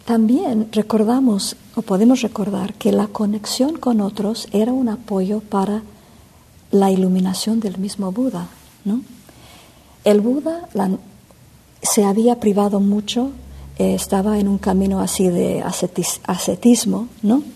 [0.05, 5.81] También recordamos o podemos recordar que la conexión con otros era un apoyo para
[6.69, 8.47] la iluminación del mismo Buda.
[8.83, 9.01] ¿no?
[10.03, 10.69] El Buda
[11.81, 13.31] se había privado mucho,
[13.79, 17.54] eh, estaba en un camino así de ascetismo, ¿no?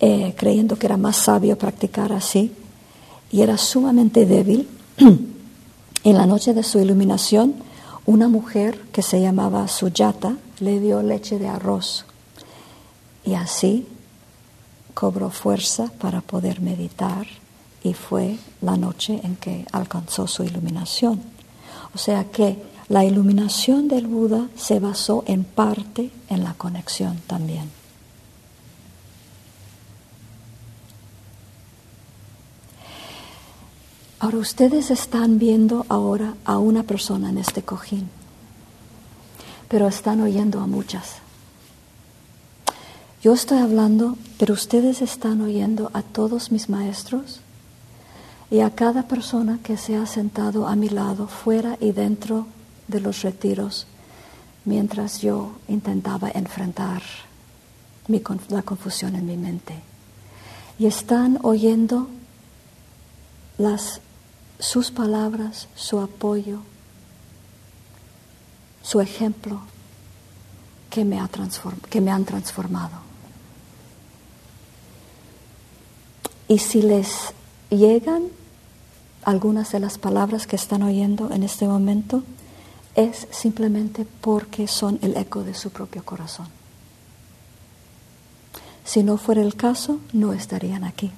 [0.00, 2.52] Eh, creyendo que era más sabio practicar así,
[3.30, 4.68] y era sumamente débil.
[6.04, 7.56] En la noche de su iluminación,
[8.04, 12.04] una mujer que se llamaba Sujata le dio leche de arroz
[13.24, 13.86] y así
[14.94, 17.26] cobró fuerza para poder meditar
[17.82, 21.20] y fue la noche en que alcanzó su iluminación.
[21.94, 22.56] O sea que
[22.88, 27.70] la iluminación del Buda se basó en parte en la conexión también.
[34.26, 38.10] Ahora ustedes están viendo ahora a una persona en este cojín,
[39.68, 41.18] pero están oyendo a muchas.
[43.22, 47.40] Yo estoy hablando, pero ustedes están oyendo a todos mis maestros
[48.50, 52.48] y a cada persona que se ha sentado a mi lado, fuera y dentro
[52.88, 53.86] de los retiros,
[54.64, 57.00] mientras yo intentaba enfrentar
[58.48, 59.74] la confusión en mi mente.
[60.80, 62.08] Y están oyendo
[63.56, 64.00] las
[64.58, 66.60] sus palabras, su apoyo,
[68.82, 69.60] su ejemplo
[70.90, 71.28] que me, ha
[71.90, 73.06] que me han transformado.
[76.48, 77.34] Y si les
[77.70, 78.28] llegan
[79.24, 82.22] algunas de las palabras que están oyendo en este momento,
[82.94, 86.46] es simplemente porque son el eco de su propio corazón.
[88.84, 91.10] Si no fuera el caso, no estarían aquí.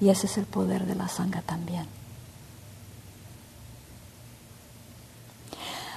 [0.00, 1.86] Y ese es el poder de la sangha también.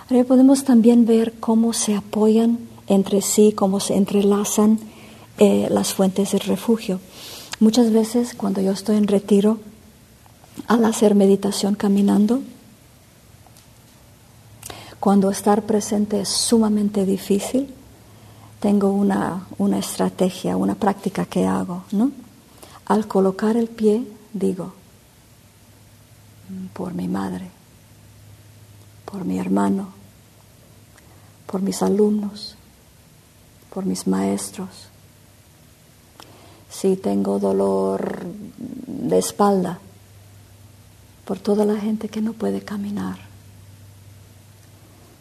[0.09, 4.79] Ahora podemos también ver cómo se apoyan entre sí, cómo se entrelazan
[5.37, 6.99] eh, las fuentes de refugio.
[7.61, 9.59] Muchas veces cuando yo estoy en retiro,
[10.67, 12.41] al hacer meditación caminando,
[14.99, 17.73] cuando estar presente es sumamente difícil,
[18.59, 22.11] tengo una, una estrategia, una práctica que hago, ¿no?
[22.91, 24.73] Al colocar el pie, digo,
[26.73, 27.49] por mi madre,
[29.05, 29.93] por mi hermano,
[31.45, 32.57] por mis alumnos,
[33.73, 34.89] por mis maestros.
[36.69, 38.25] Si tengo dolor
[38.57, 39.79] de espalda,
[41.23, 43.19] por toda la gente que no puede caminar.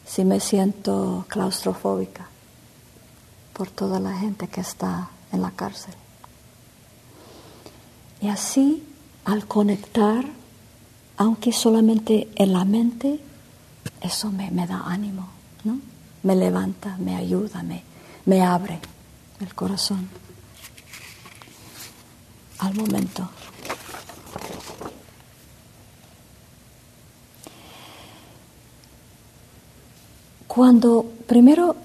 [0.09, 2.27] Si me siento claustrofóbica,
[3.53, 6.00] por toda la gente que está en la cárcel.
[8.21, 8.83] Y así,
[9.25, 10.25] al conectar,
[11.17, 13.21] aunque solamente en la mente,
[14.01, 15.29] eso me, da ánimo,
[15.65, 15.81] ¿no?
[16.23, 17.83] Me levanta, me ayuda, me,
[18.27, 18.79] me abre
[19.41, 20.09] el corazón
[22.59, 23.29] al momento.
[30.47, 31.77] Cuando primero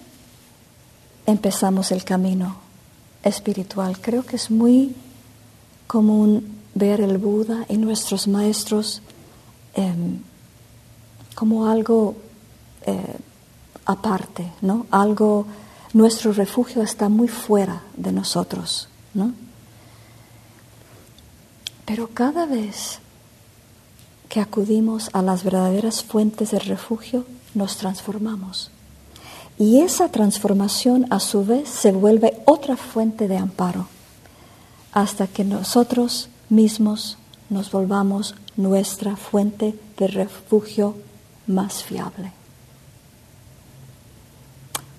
[1.25, 2.57] empezamos el camino
[3.23, 4.95] espiritual, creo que es muy
[5.88, 9.01] común ver el Buda y nuestros maestros
[9.73, 10.19] em,
[11.36, 12.15] como algo
[12.86, 13.17] eh,
[13.86, 14.86] aparte, ¿no?
[14.91, 15.45] Algo,
[15.93, 19.33] nuestro refugio está muy fuera de nosotros, ¿no?
[21.86, 22.99] Pero cada vez
[24.27, 28.71] que acudimos a las verdaderas fuentes del refugio, nos transformamos.
[29.57, 33.88] Y esa transformación a su vez se vuelve otra fuente de amparo,
[34.96, 37.18] hasta que nosotros mismos
[37.50, 40.96] nos volvamos nuestra fuente de refugio
[41.48, 42.32] más fiable.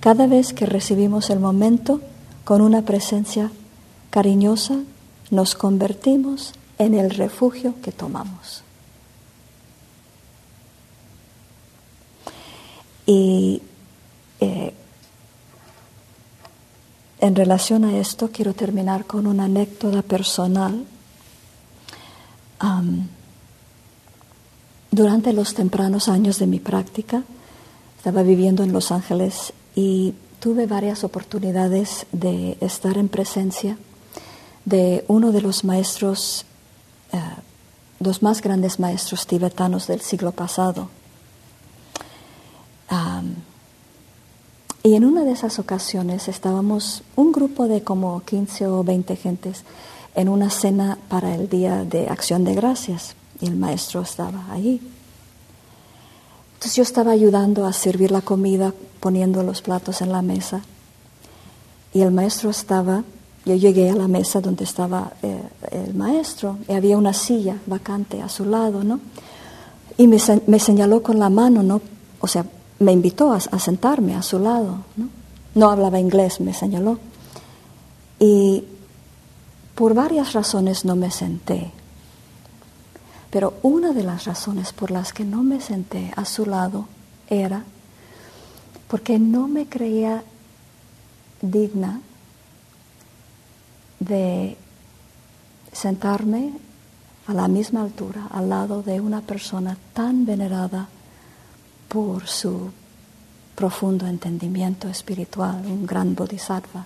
[0.00, 2.02] Cada vez que recibimos el momento
[2.44, 3.50] con una presencia
[4.10, 4.80] cariñosa,
[5.30, 8.62] nos convertimos en el refugio que tomamos.
[13.06, 13.62] Y
[14.40, 14.74] eh,
[17.20, 20.84] en relación a esto quiero terminar con una anécdota personal.
[24.90, 27.22] durante los tempranos años de mi práctica,
[27.98, 33.76] estaba viviendo en Los Ángeles y tuve varias oportunidades de estar en presencia
[34.64, 36.46] de uno de los maestros,
[37.12, 37.20] eh,
[38.00, 40.88] los más grandes maestros tibetanos del siglo pasado,
[44.86, 49.64] y en una de esas ocasiones estábamos un grupo de como 15 o 20 gentes
[50.14, 54.80] en una cena para el Día de Acción de Gracias y el maestro estaba ahí.
[56.54, 60.62] Entonces yo estaba ayudando a servir la comida, poniendo los platos en la mesa
[61.92, 63.02] y el maestro estaba,
[63.44, 68.22] yo llegué a la mesa donde estaba eh, el maestro y había una silla vacante
[68.22, 69.00] a su lado, ¿no?
[69.98, 71.80] Y me, me señaló con la mano, ¿no?
[72.20, 72.46] O sea,
[72.78, 74.84] me invitó a, sentarme a su lado.
[74.96, 75.08] ¿no?
[75.54, 76.98] no hablaba inglés, me señaló.
[78.18, 78.64] Y
[79.74, 81.72] por varias razones no me senté.
[83.30, 86.86] Pero una de las razones por las que no me senté a su lado
[87.28, 87.64] era
[88.88, 90.22] porque no me creía
[91.42, 92.00] digna
[93.98, 94.56] de
[95.72, 96.52] sentarme
[97.26, 100.88] a la misma altura al lado de una persona tan venerada
[101.88, 102.70] por su
[103.54, 106.84] profundo entendimiento espiritual, un gran bodhisattva.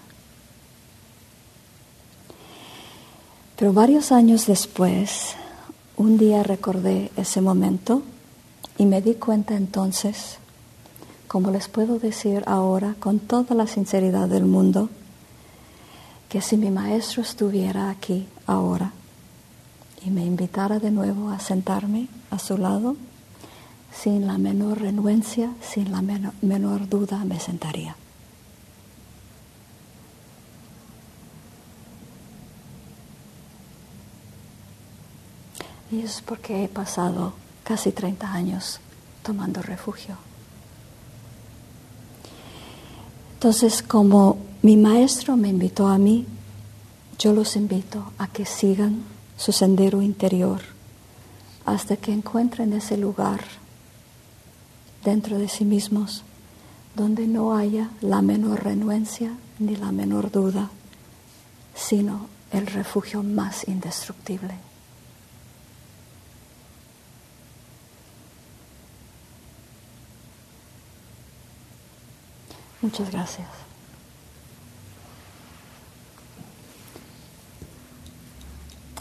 [3.56, 5.34] Pero varios años después,
[5.96, 8.02] un día recordé ese momento
[8.78, 10.38] y me di cuenta entonces,
[11.28, 14.88] como les puedo decir ahora con toda la sinceridad del mundo,
[16.30, 18.92] que si mi maestro estuviera aquí ahora
[20.06, 22.96] y me invitara de nuevo a sentarme a su lado,
[23.92, 27.96] sin la menor renuencia, sin la menor, duda, me sentaría.
[35.90, 37.34] Y es porque he pasado
[37.64, 38.80] casi 30 años
[39.22, 40.16] tomando refugio.
[43.34, 46.26] Entonces, como mi maestro me invitó a mí,
[47.18, 49.02] yo los invito a que sigan
[49.36, 50.60] su sendero interior
[51.66, 53.40] hasta que encuentren ese lugar
[55.04, 56.22] dentro de sí mismos,
[56.94, 60.70] donde no haya la menor renuencia ni la menor duda,
[61.74, 64.54] sino el refugio más indestructible.
[72.82, 73.48] Muchas gracias.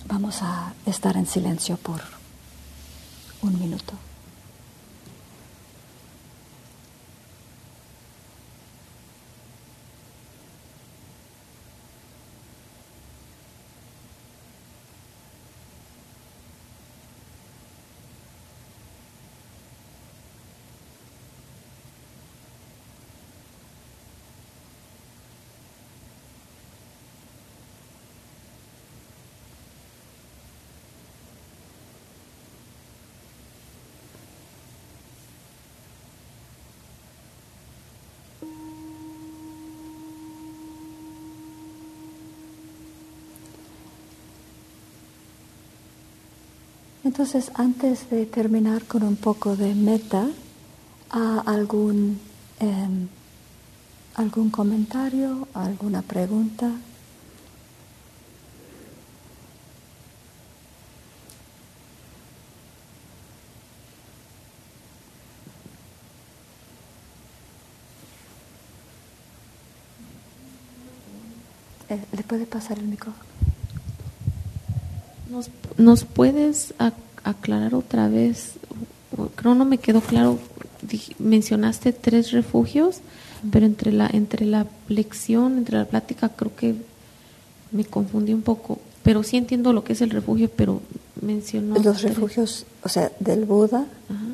[0.05, 2.01] Vamos a estar en silencio por
[3.41, 3.93] un minuto.
[47.19, 50.29] Entonces, antes de terminar con un poco de meta,
[51.09, 52.17] algún,
[52.61, 53.09] em,
[54.15, 55.49] ¿Algún comentario?
[55.53, 56.71] ¿Alguna pregunta?
[71.89, 73.25] Eh, ¿Le puede pasar el micrófono?
[75.29, 76.73] ¿Nos, nos puedes
[77.23, 78.53] aclarar otra vez?
[79.35, 80.39] Creo no me quedó claro.
[80.87, 82.97] Dij- mencionaste tres refugios,
[83.51, 86.75] pero entre la entre la lección, entre la plática, creo que
[87.71, 88.79] me confundí un poco.
[89.03, 90.81] Pero sí entiendo lo que es el refugio, pero
[91.21, 92.13] mencionó Los tres.
[92.15, 93.85] refugios, o sea, del Buda,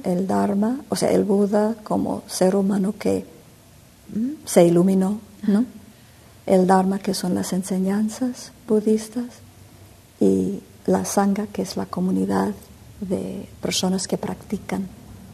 [0.04, 3.26] el Dharma, o sea, el Buda como ser humano que
[4.46, 5.66] se iluminó, ¿no?
[6.46, 9.26] El Dharma, que son las enseñanzas budistas,
[10.20, 12.54] y la Sangha, que es la comunidad
[13.02, 14.88] de personas que practican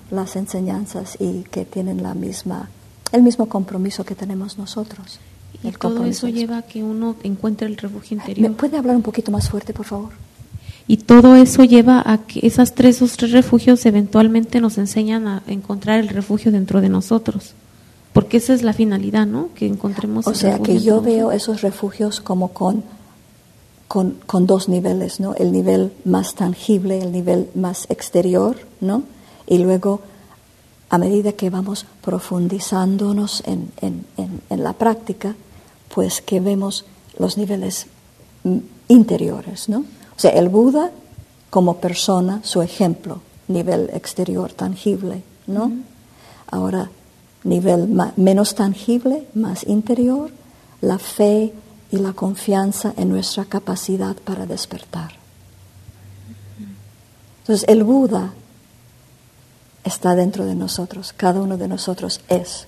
[0.09, 2.69] las enseñanzas y que tienen la misma,
[3.11, 5.19] el mismo compromiso que tenemos nosotros.
[5.63, 8.53] Y el todo eso lleva a que uno encuentre el refugio ¿Me interior.
[8.55, 10.11] puede hablar un poquito más fuerte, por favor?
[10.87, 15.43] Y todo eso lleva a que esas tres, esos tres refugios eventualmente nos enseñan a
[15.47, 17.53] encontrar el refugio dentro de nosotros.
[18.13, 19.49] Porque esa es la finalidad, ¿no?
[19.55, 22.83] Que encontremos O sea que yo veo esos refugios como con,
[23.91, 25.35] con, con dos niveles, ¿no?
[25.35, 29.03] El nivel más tangible, el nivel más exterior, ¿no?
[29.45, 29.99] Y luego,
[30.89, 35.35] a medida que vamos profundizándonos en, en, en, en la práctica,
[35.93, 36.85] pues que vemos
[37.19, 37.87] los niveles
[38.45, 39.79] mm, interiores, ¿no?
[39.79, 40.91] O sea, el Buda
[41.49, 43.19] como persona, su ejemplo,
[43.49, 45.69] nivel exterior tangible, ¿no?
[46.49, 46.89] Ahora,
[47.43, 50.31] nivel menos tangible, más interior,
[50.79, 51.51] la fe
[51.91, 55.11] y la confianza en nuestra capacidad para despertar.
[57.41, 58.33] Entonces, el Buda
[59.83, 62.67] está dentro de nosotros, cada uno de nosotros es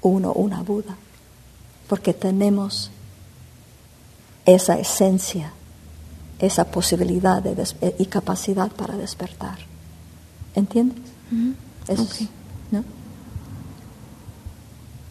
[0.00, 0.96] uno, una Buda,
[1.88, 2.90] porque tenemos
[4.46, 5.52] esa esencia,
[6.38, 9.58] esa posibilidad de des- y capacidad para despertar.
[10.54, 10.98] ¿Entiendes?
[11.88, 11.98] Es,
[12.70, 12.84] ¿no?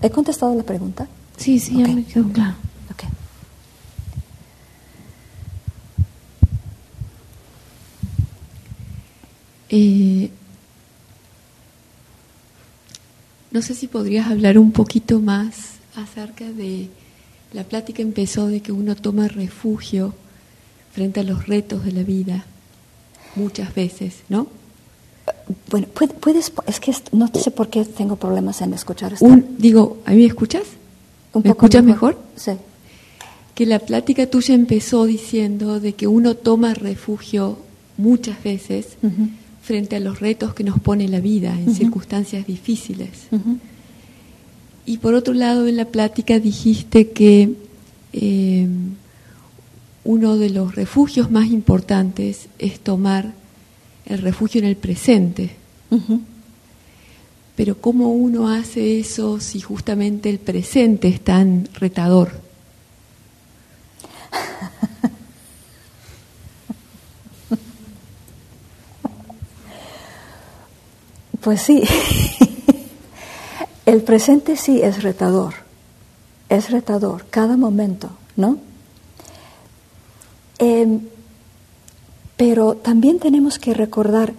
[0.02, 1.08] ¿He contestado la pregunta?
[1.38, 2.56] Sí, sí, ya me quedó claro.
[9.72, 10.30] Eh,
[13.52, 16.88] no sé si podrías hablar un poquito más acerca de
[17.54, 20.14] la plática empezó de que uno toma refugio
[20.94, 22.46] frente a los retos de la vida
[23.36, 24.48] muchas veces, ¿no?
[25.70, 29.16] Bueno, puede- puedes, es que no sé por qué tengo problemas en escuchar.
[29.20, 30.64] Un, digo, ¿a mí me escuchas?
[31.34, 32.18] Un ¿Me poco escuchas mejor?
[32.36, 32.52] Sí.
[33.56, 37.58] Que la plática tuya empezó diciendo de que uno toma refugio
[37.98, 38.98] muchas veces
[39.62, 43.10] frente a los retos que nos pone la vida en circunstancias difíciles.
[44.86, 47.54] Y por otro lado, en la plática dijiste que
[48.14, 48.68] eh,
[50.04, 53.34] uno de los refugios más importantes es tomar
[54.06, 55.52] el refugio en el presente.
[57.56, 62.51] Pero ¿cómo uno hace eso si justamente el presente es tan retador?
[71.42, 71.84] Pues sí,
[73.86, 75.54] el presente sí es retador,
[76.50, 78.58] es retador, cada momento, ¿no?
[80.60, 81.02] Em,
[82.38, 84.34] pero también tenemos que recordar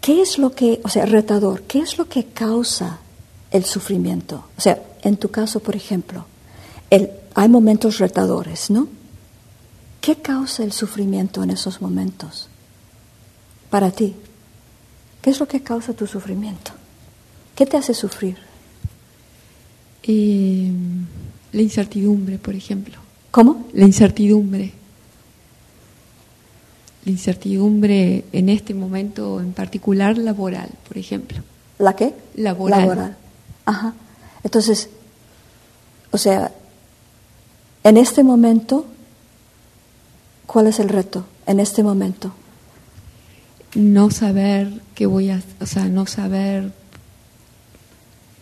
[0.00, 2.98] qué es lo que, o sea, retador, qué es lo que causa
[3.52, 4.44] el sufrimiento.
[4.58, 6.24] O sea, en tu caso, por ejemplo,
[6.90, 8.88] el- hay momentos retadores, ¿no?
[10.00, 12.48] ¿Qué causa el sufrimiento en esos momentos?
[13.70, 14.14] Para ti,
[15.26, 16.70] ¿qué es lo que causa tu sufrimiento?
[17.56, 18.36] ¿Qué te hace sufrir?
[20.04, 20.70] Eh,
[21.50, 22.94] la incertidumbre, por ejemplo.
[23.32, 23.66] ¿Cómo?
[23.72, 24.72] La incertidumbre.
[27.04, 31.38] La incertidumbre en este momento en particular laboral, por ejemplo.
[31.80, 32.14] ¿La qué?
[32.36, 33.16] Laboral.
[33.64, 33.94] Ajá.
[34.44, 34.90] Entonces,
[36.12, 36.52] o sea,
[37.82, 38.86] en este momento,
[40.46, 41.26] ¿cuál es el reto?
[41.46, 42.32] En este momento.
[43.76, 46.72] No saber qué voy a, o sea, no saber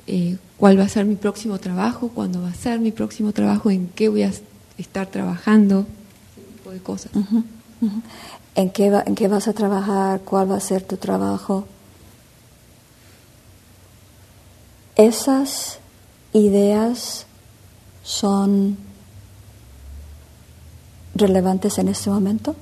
[0.07, 3.71] eh, cuál va a ser mi próximo trabajo, cuándo va a ser mi próximo trabajo,
[3.71, 4.31] en qué voy a
[4.79, 5.87] estar trabajando,
[6.37, 7.11] ese tipo de cosas.
[8.55, 10.21] ¿En qué, ¿En qué vas a trabajar?
[10.21, 11.67] ¿Cuál va a ser tu trabajo?
[14.95, 15.81] Esas
[16.33, 17.27] ideas
[18.05, 18.77] son
[21.15, 22.55] relevantes en este momento.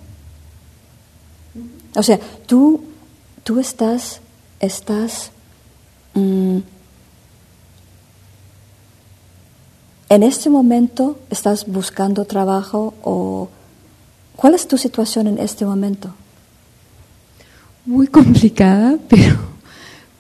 [1.95, 2.83] O sea, tú,
[3.45, 4.21] tú estás,
[4.61, 5.31] estás
[6.15, 6.59] mm,
[10.13, 13.49] ¿En este momento estás buscando trabajo o
[14.37, 16.11] cuál es tu situación en este momento?
[17.87, 19.37] Muy complicada, pero,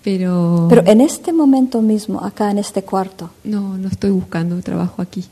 [0.02, 0.66] pero...
[0.70, 3.32] Pero en este momento mismo, acá en este cuarto.
[3.44, 5.26] No, no estoy buscando trabajo aquí.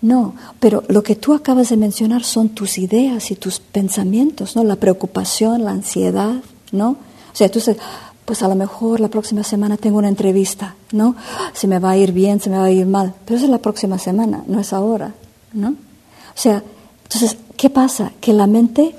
[0.00, 4.62] No, pero lo que tú acabas de mencionar son tus ideas y tus pensamientos, ¿no?
[4.62, 6.36] La preocupación, la ansiedad,
[6.70, 6.90] ¿no?
[6.90, 7.76] O sea, tú dices,
[8.24, 11.16] pues a lo mejor la próxima semana tengo una entrevista, ¿no?
[11.52, 13.50] Se me va a ir bien, se me va a ir mal, pero eso es
[13.50, 15.14] la próxima semana, no es ahora,
[15.52, 15.70] ¿no?
[15.70, 16.62] O sea,
[17.04, 18.12] entonces, ¿qué pasa?
[18.20, 18.94] Que la mente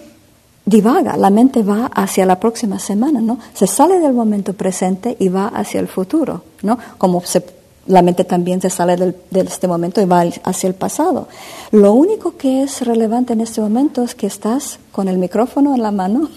[0.65, 3.39] divaga, la mente va hacia la próxima semana, ¿no?
[3.53, 6.77] Se sale del momento presente y va hacia el futuro, ¿no?
[6.97, 7.41] Como se
[7.89, 11.27] la mente también se sale del, de este momento y va hacia el pasado.
[11.71, 15.81] Lo único que es relevante en este momento es que estás con el micrófono en
[15.81, 16.29] la mano,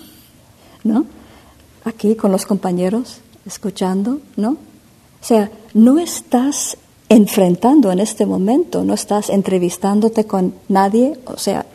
[0.82, 1.05] ¿no?
[1.84, 4.53] Aquí con los compañeros, escuchando, ¿no?
[4.53, 6.78] O sea, no estás
[7.11, 11.66] enfrentando en este momento, no estás entrevistándote con nadie, o sea,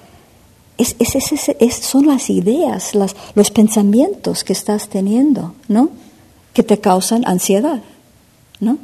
[0.79, 5.89] es, es, son las ideas, los pensamientos que estás teniendo, ¿no?
[6.53, 7.83] Que te causan ansiedad,
[8.59, 8.79] ¿no?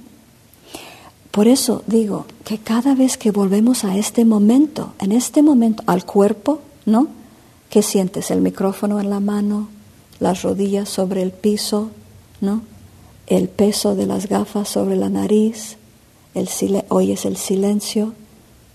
[1.33, 6.05] Por eso digo que cada vez que volvemos a este momento, en este momento, al
[6.05, 7.07] cuerpo, ¿no?
[7.71, 8.29] ¿Qué sientes?
[8.29, 9.67] El micrófono en la mano,
[10.19, 11.89] las rodillas sobre el piso,
[12.39, 12.61] ¿no?
[13.25, 15.77] El peso de las gafas sobre la nariz,
[16.35, 16.47] el
[16.89, 18.13] oyes el silencio,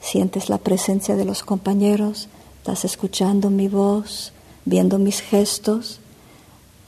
[0.00, 4.32] sientes la presencia de los compañeros, estás escuchando mi voz,
[4.64, 6.00] viendo mis gestos.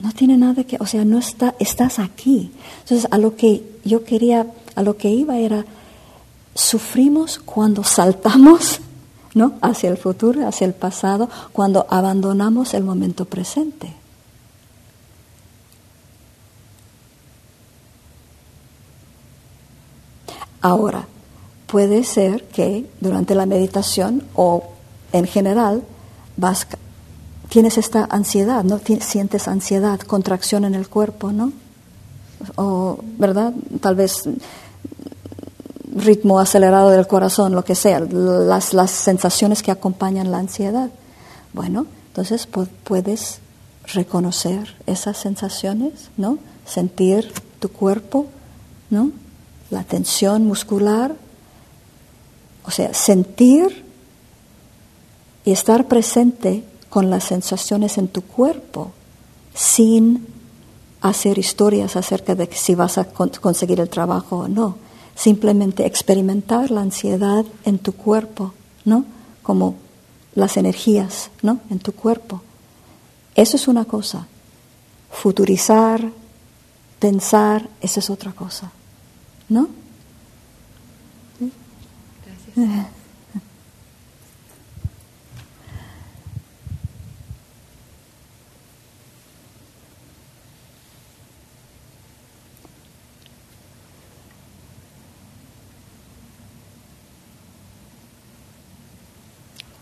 [0.01, 2.51] No tiene nada que, o sea, no está, estás aquí.
[2.81, 5.65] Entonces, a lo que yo quería a lo que iba era,
[6.55, 8.81] sufrimos cuando saltamos
[9.35, 9.55] ¿no?
[9.61, 13.95] hacia el futuro, hacia el pasado, cuando abandonamos el momento presente.
[20.63, 21.07] Ahora,
[21.67, 24.65] puede ser que durante la meditación o
[25.13, 25.83] en general
[26.37, 26.67] vas,
[27.49, 28.79] tienes esta ansiedad, ¿no?
[29.01, 31.53] Sientes ansiedad, contracción en el cuerpo, ¿no?
[32.57, 33.53] o, ¿verdad?
[33.81, 34.23] Tal vez
[35.95, 40.91] ritmo acelerado del corazón, lo que sea, las, las sensaciones que acompañan la ansiedad.
[41.53, 42.49] Bueno, entonces
[42.85, 43.41] puedes
[43.93, 46.39] reconocer esas sensaciones, ¿no?
[46.67, 48.27] Sentir tu cuerpo,
[48.91, 49.11] ¿no?
[49.71, 51.15] La tensión muscular,
[52.65, 53.85] o sea, sentir
[55.45, 58.93] y estar presente con las sensaciones en tu cuerpo
[59.55, 60.27] sin
[61.01, 64.77] hacer historias acerca de si vas a conseguir el trabajo o no.
[65.21, 68.55] Simplemente experimentar la ansiedad en tu cuerpo,
[68.87, 69.05] ¿no?
[69.43, 69.75] Como
[70.35, 71.61] las energías, ¿no?
[71.69, 72.41] En tu cuerpo.
[73.35, 74.27] Eso es una cosa.
[75.11, 76.11] Futurizar,
[76.99, 78.73] pensar, esa es otra cosa,
[79.51, 79.69] ¿no?
[82.57, 82.87] Gracias.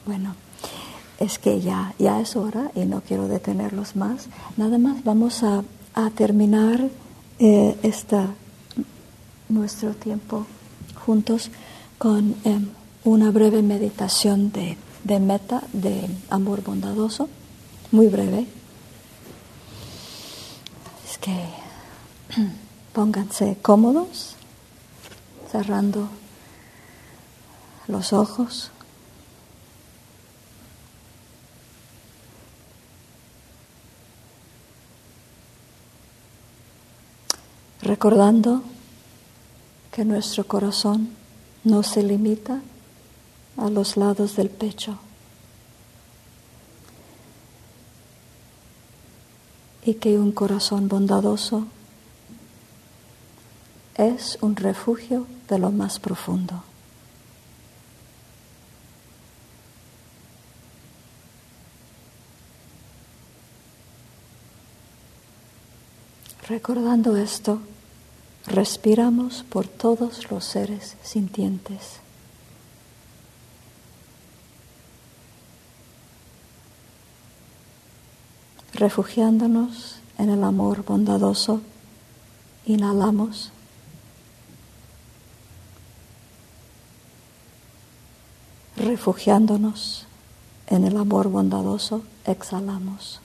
[0.09, 0.35] Bueno,
[1.21, 4.29] es que ya, ya es hora y no quiero detenerlos más.
[4.57, 5.63] Nada más vamos a,
[6.17, 6.89] terminar
[7.39, 8.29] eh, esta,
[9.51, 10.47] nuestro tiempo
[11.05, 11.51] juntos
[11.99, 12.69] con em,
[13.05, 17.29] una breve meditación de, de meta, de amor bondadoso,
[17.93, 18.47] muy breve.
[21.07, 21.37] Es que
[22.95, 24.37] pónganse cómodos,
[25.53, 26.09] cerrando
[27.89, 28.71] los ojos.
[37.89, 38.62] Recordando
[39.91, 41.09] que nuestro corazón
[41.64, 42.61] no se limita
[43.57, 44.99] a los lados del pecho
[49.86, 51.66] y que un corazón bondadoso
[53.95, 56.62] es un refugio de lo más profundo.
[66.47, 67.61] Recordando esto,
[68.49, 72.01] respiramos por todos los seres sintientes.
[78.72, 81.61] Refugiándonos en el amor bondadoso,
[82.64, 83.51] inhalamos.
[88.76, 90.07] Refugiándonos
[90.68, 93.20] en el amor bondadoso, exhalamos.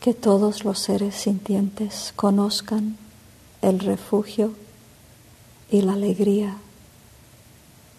[0.00, 2.96] Que todos los seres sintientes conozcan
[3.60, 4.54] el refugio
[5.70, 6.56] y la alegría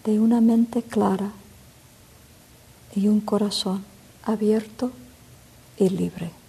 [0.04, 1.30] de una mente clara
[2.94, 3.84] y un corazón
[4.24, 4.90] abierto
[5.78, 6.41] y libre.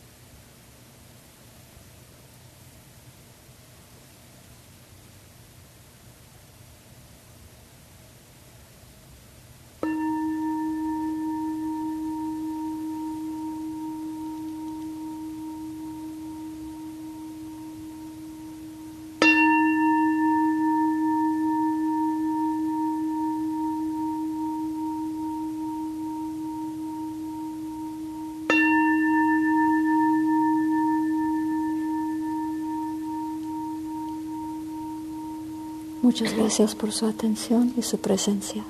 [36.13, 38.63] Muchas gracias por su atención y su presencia.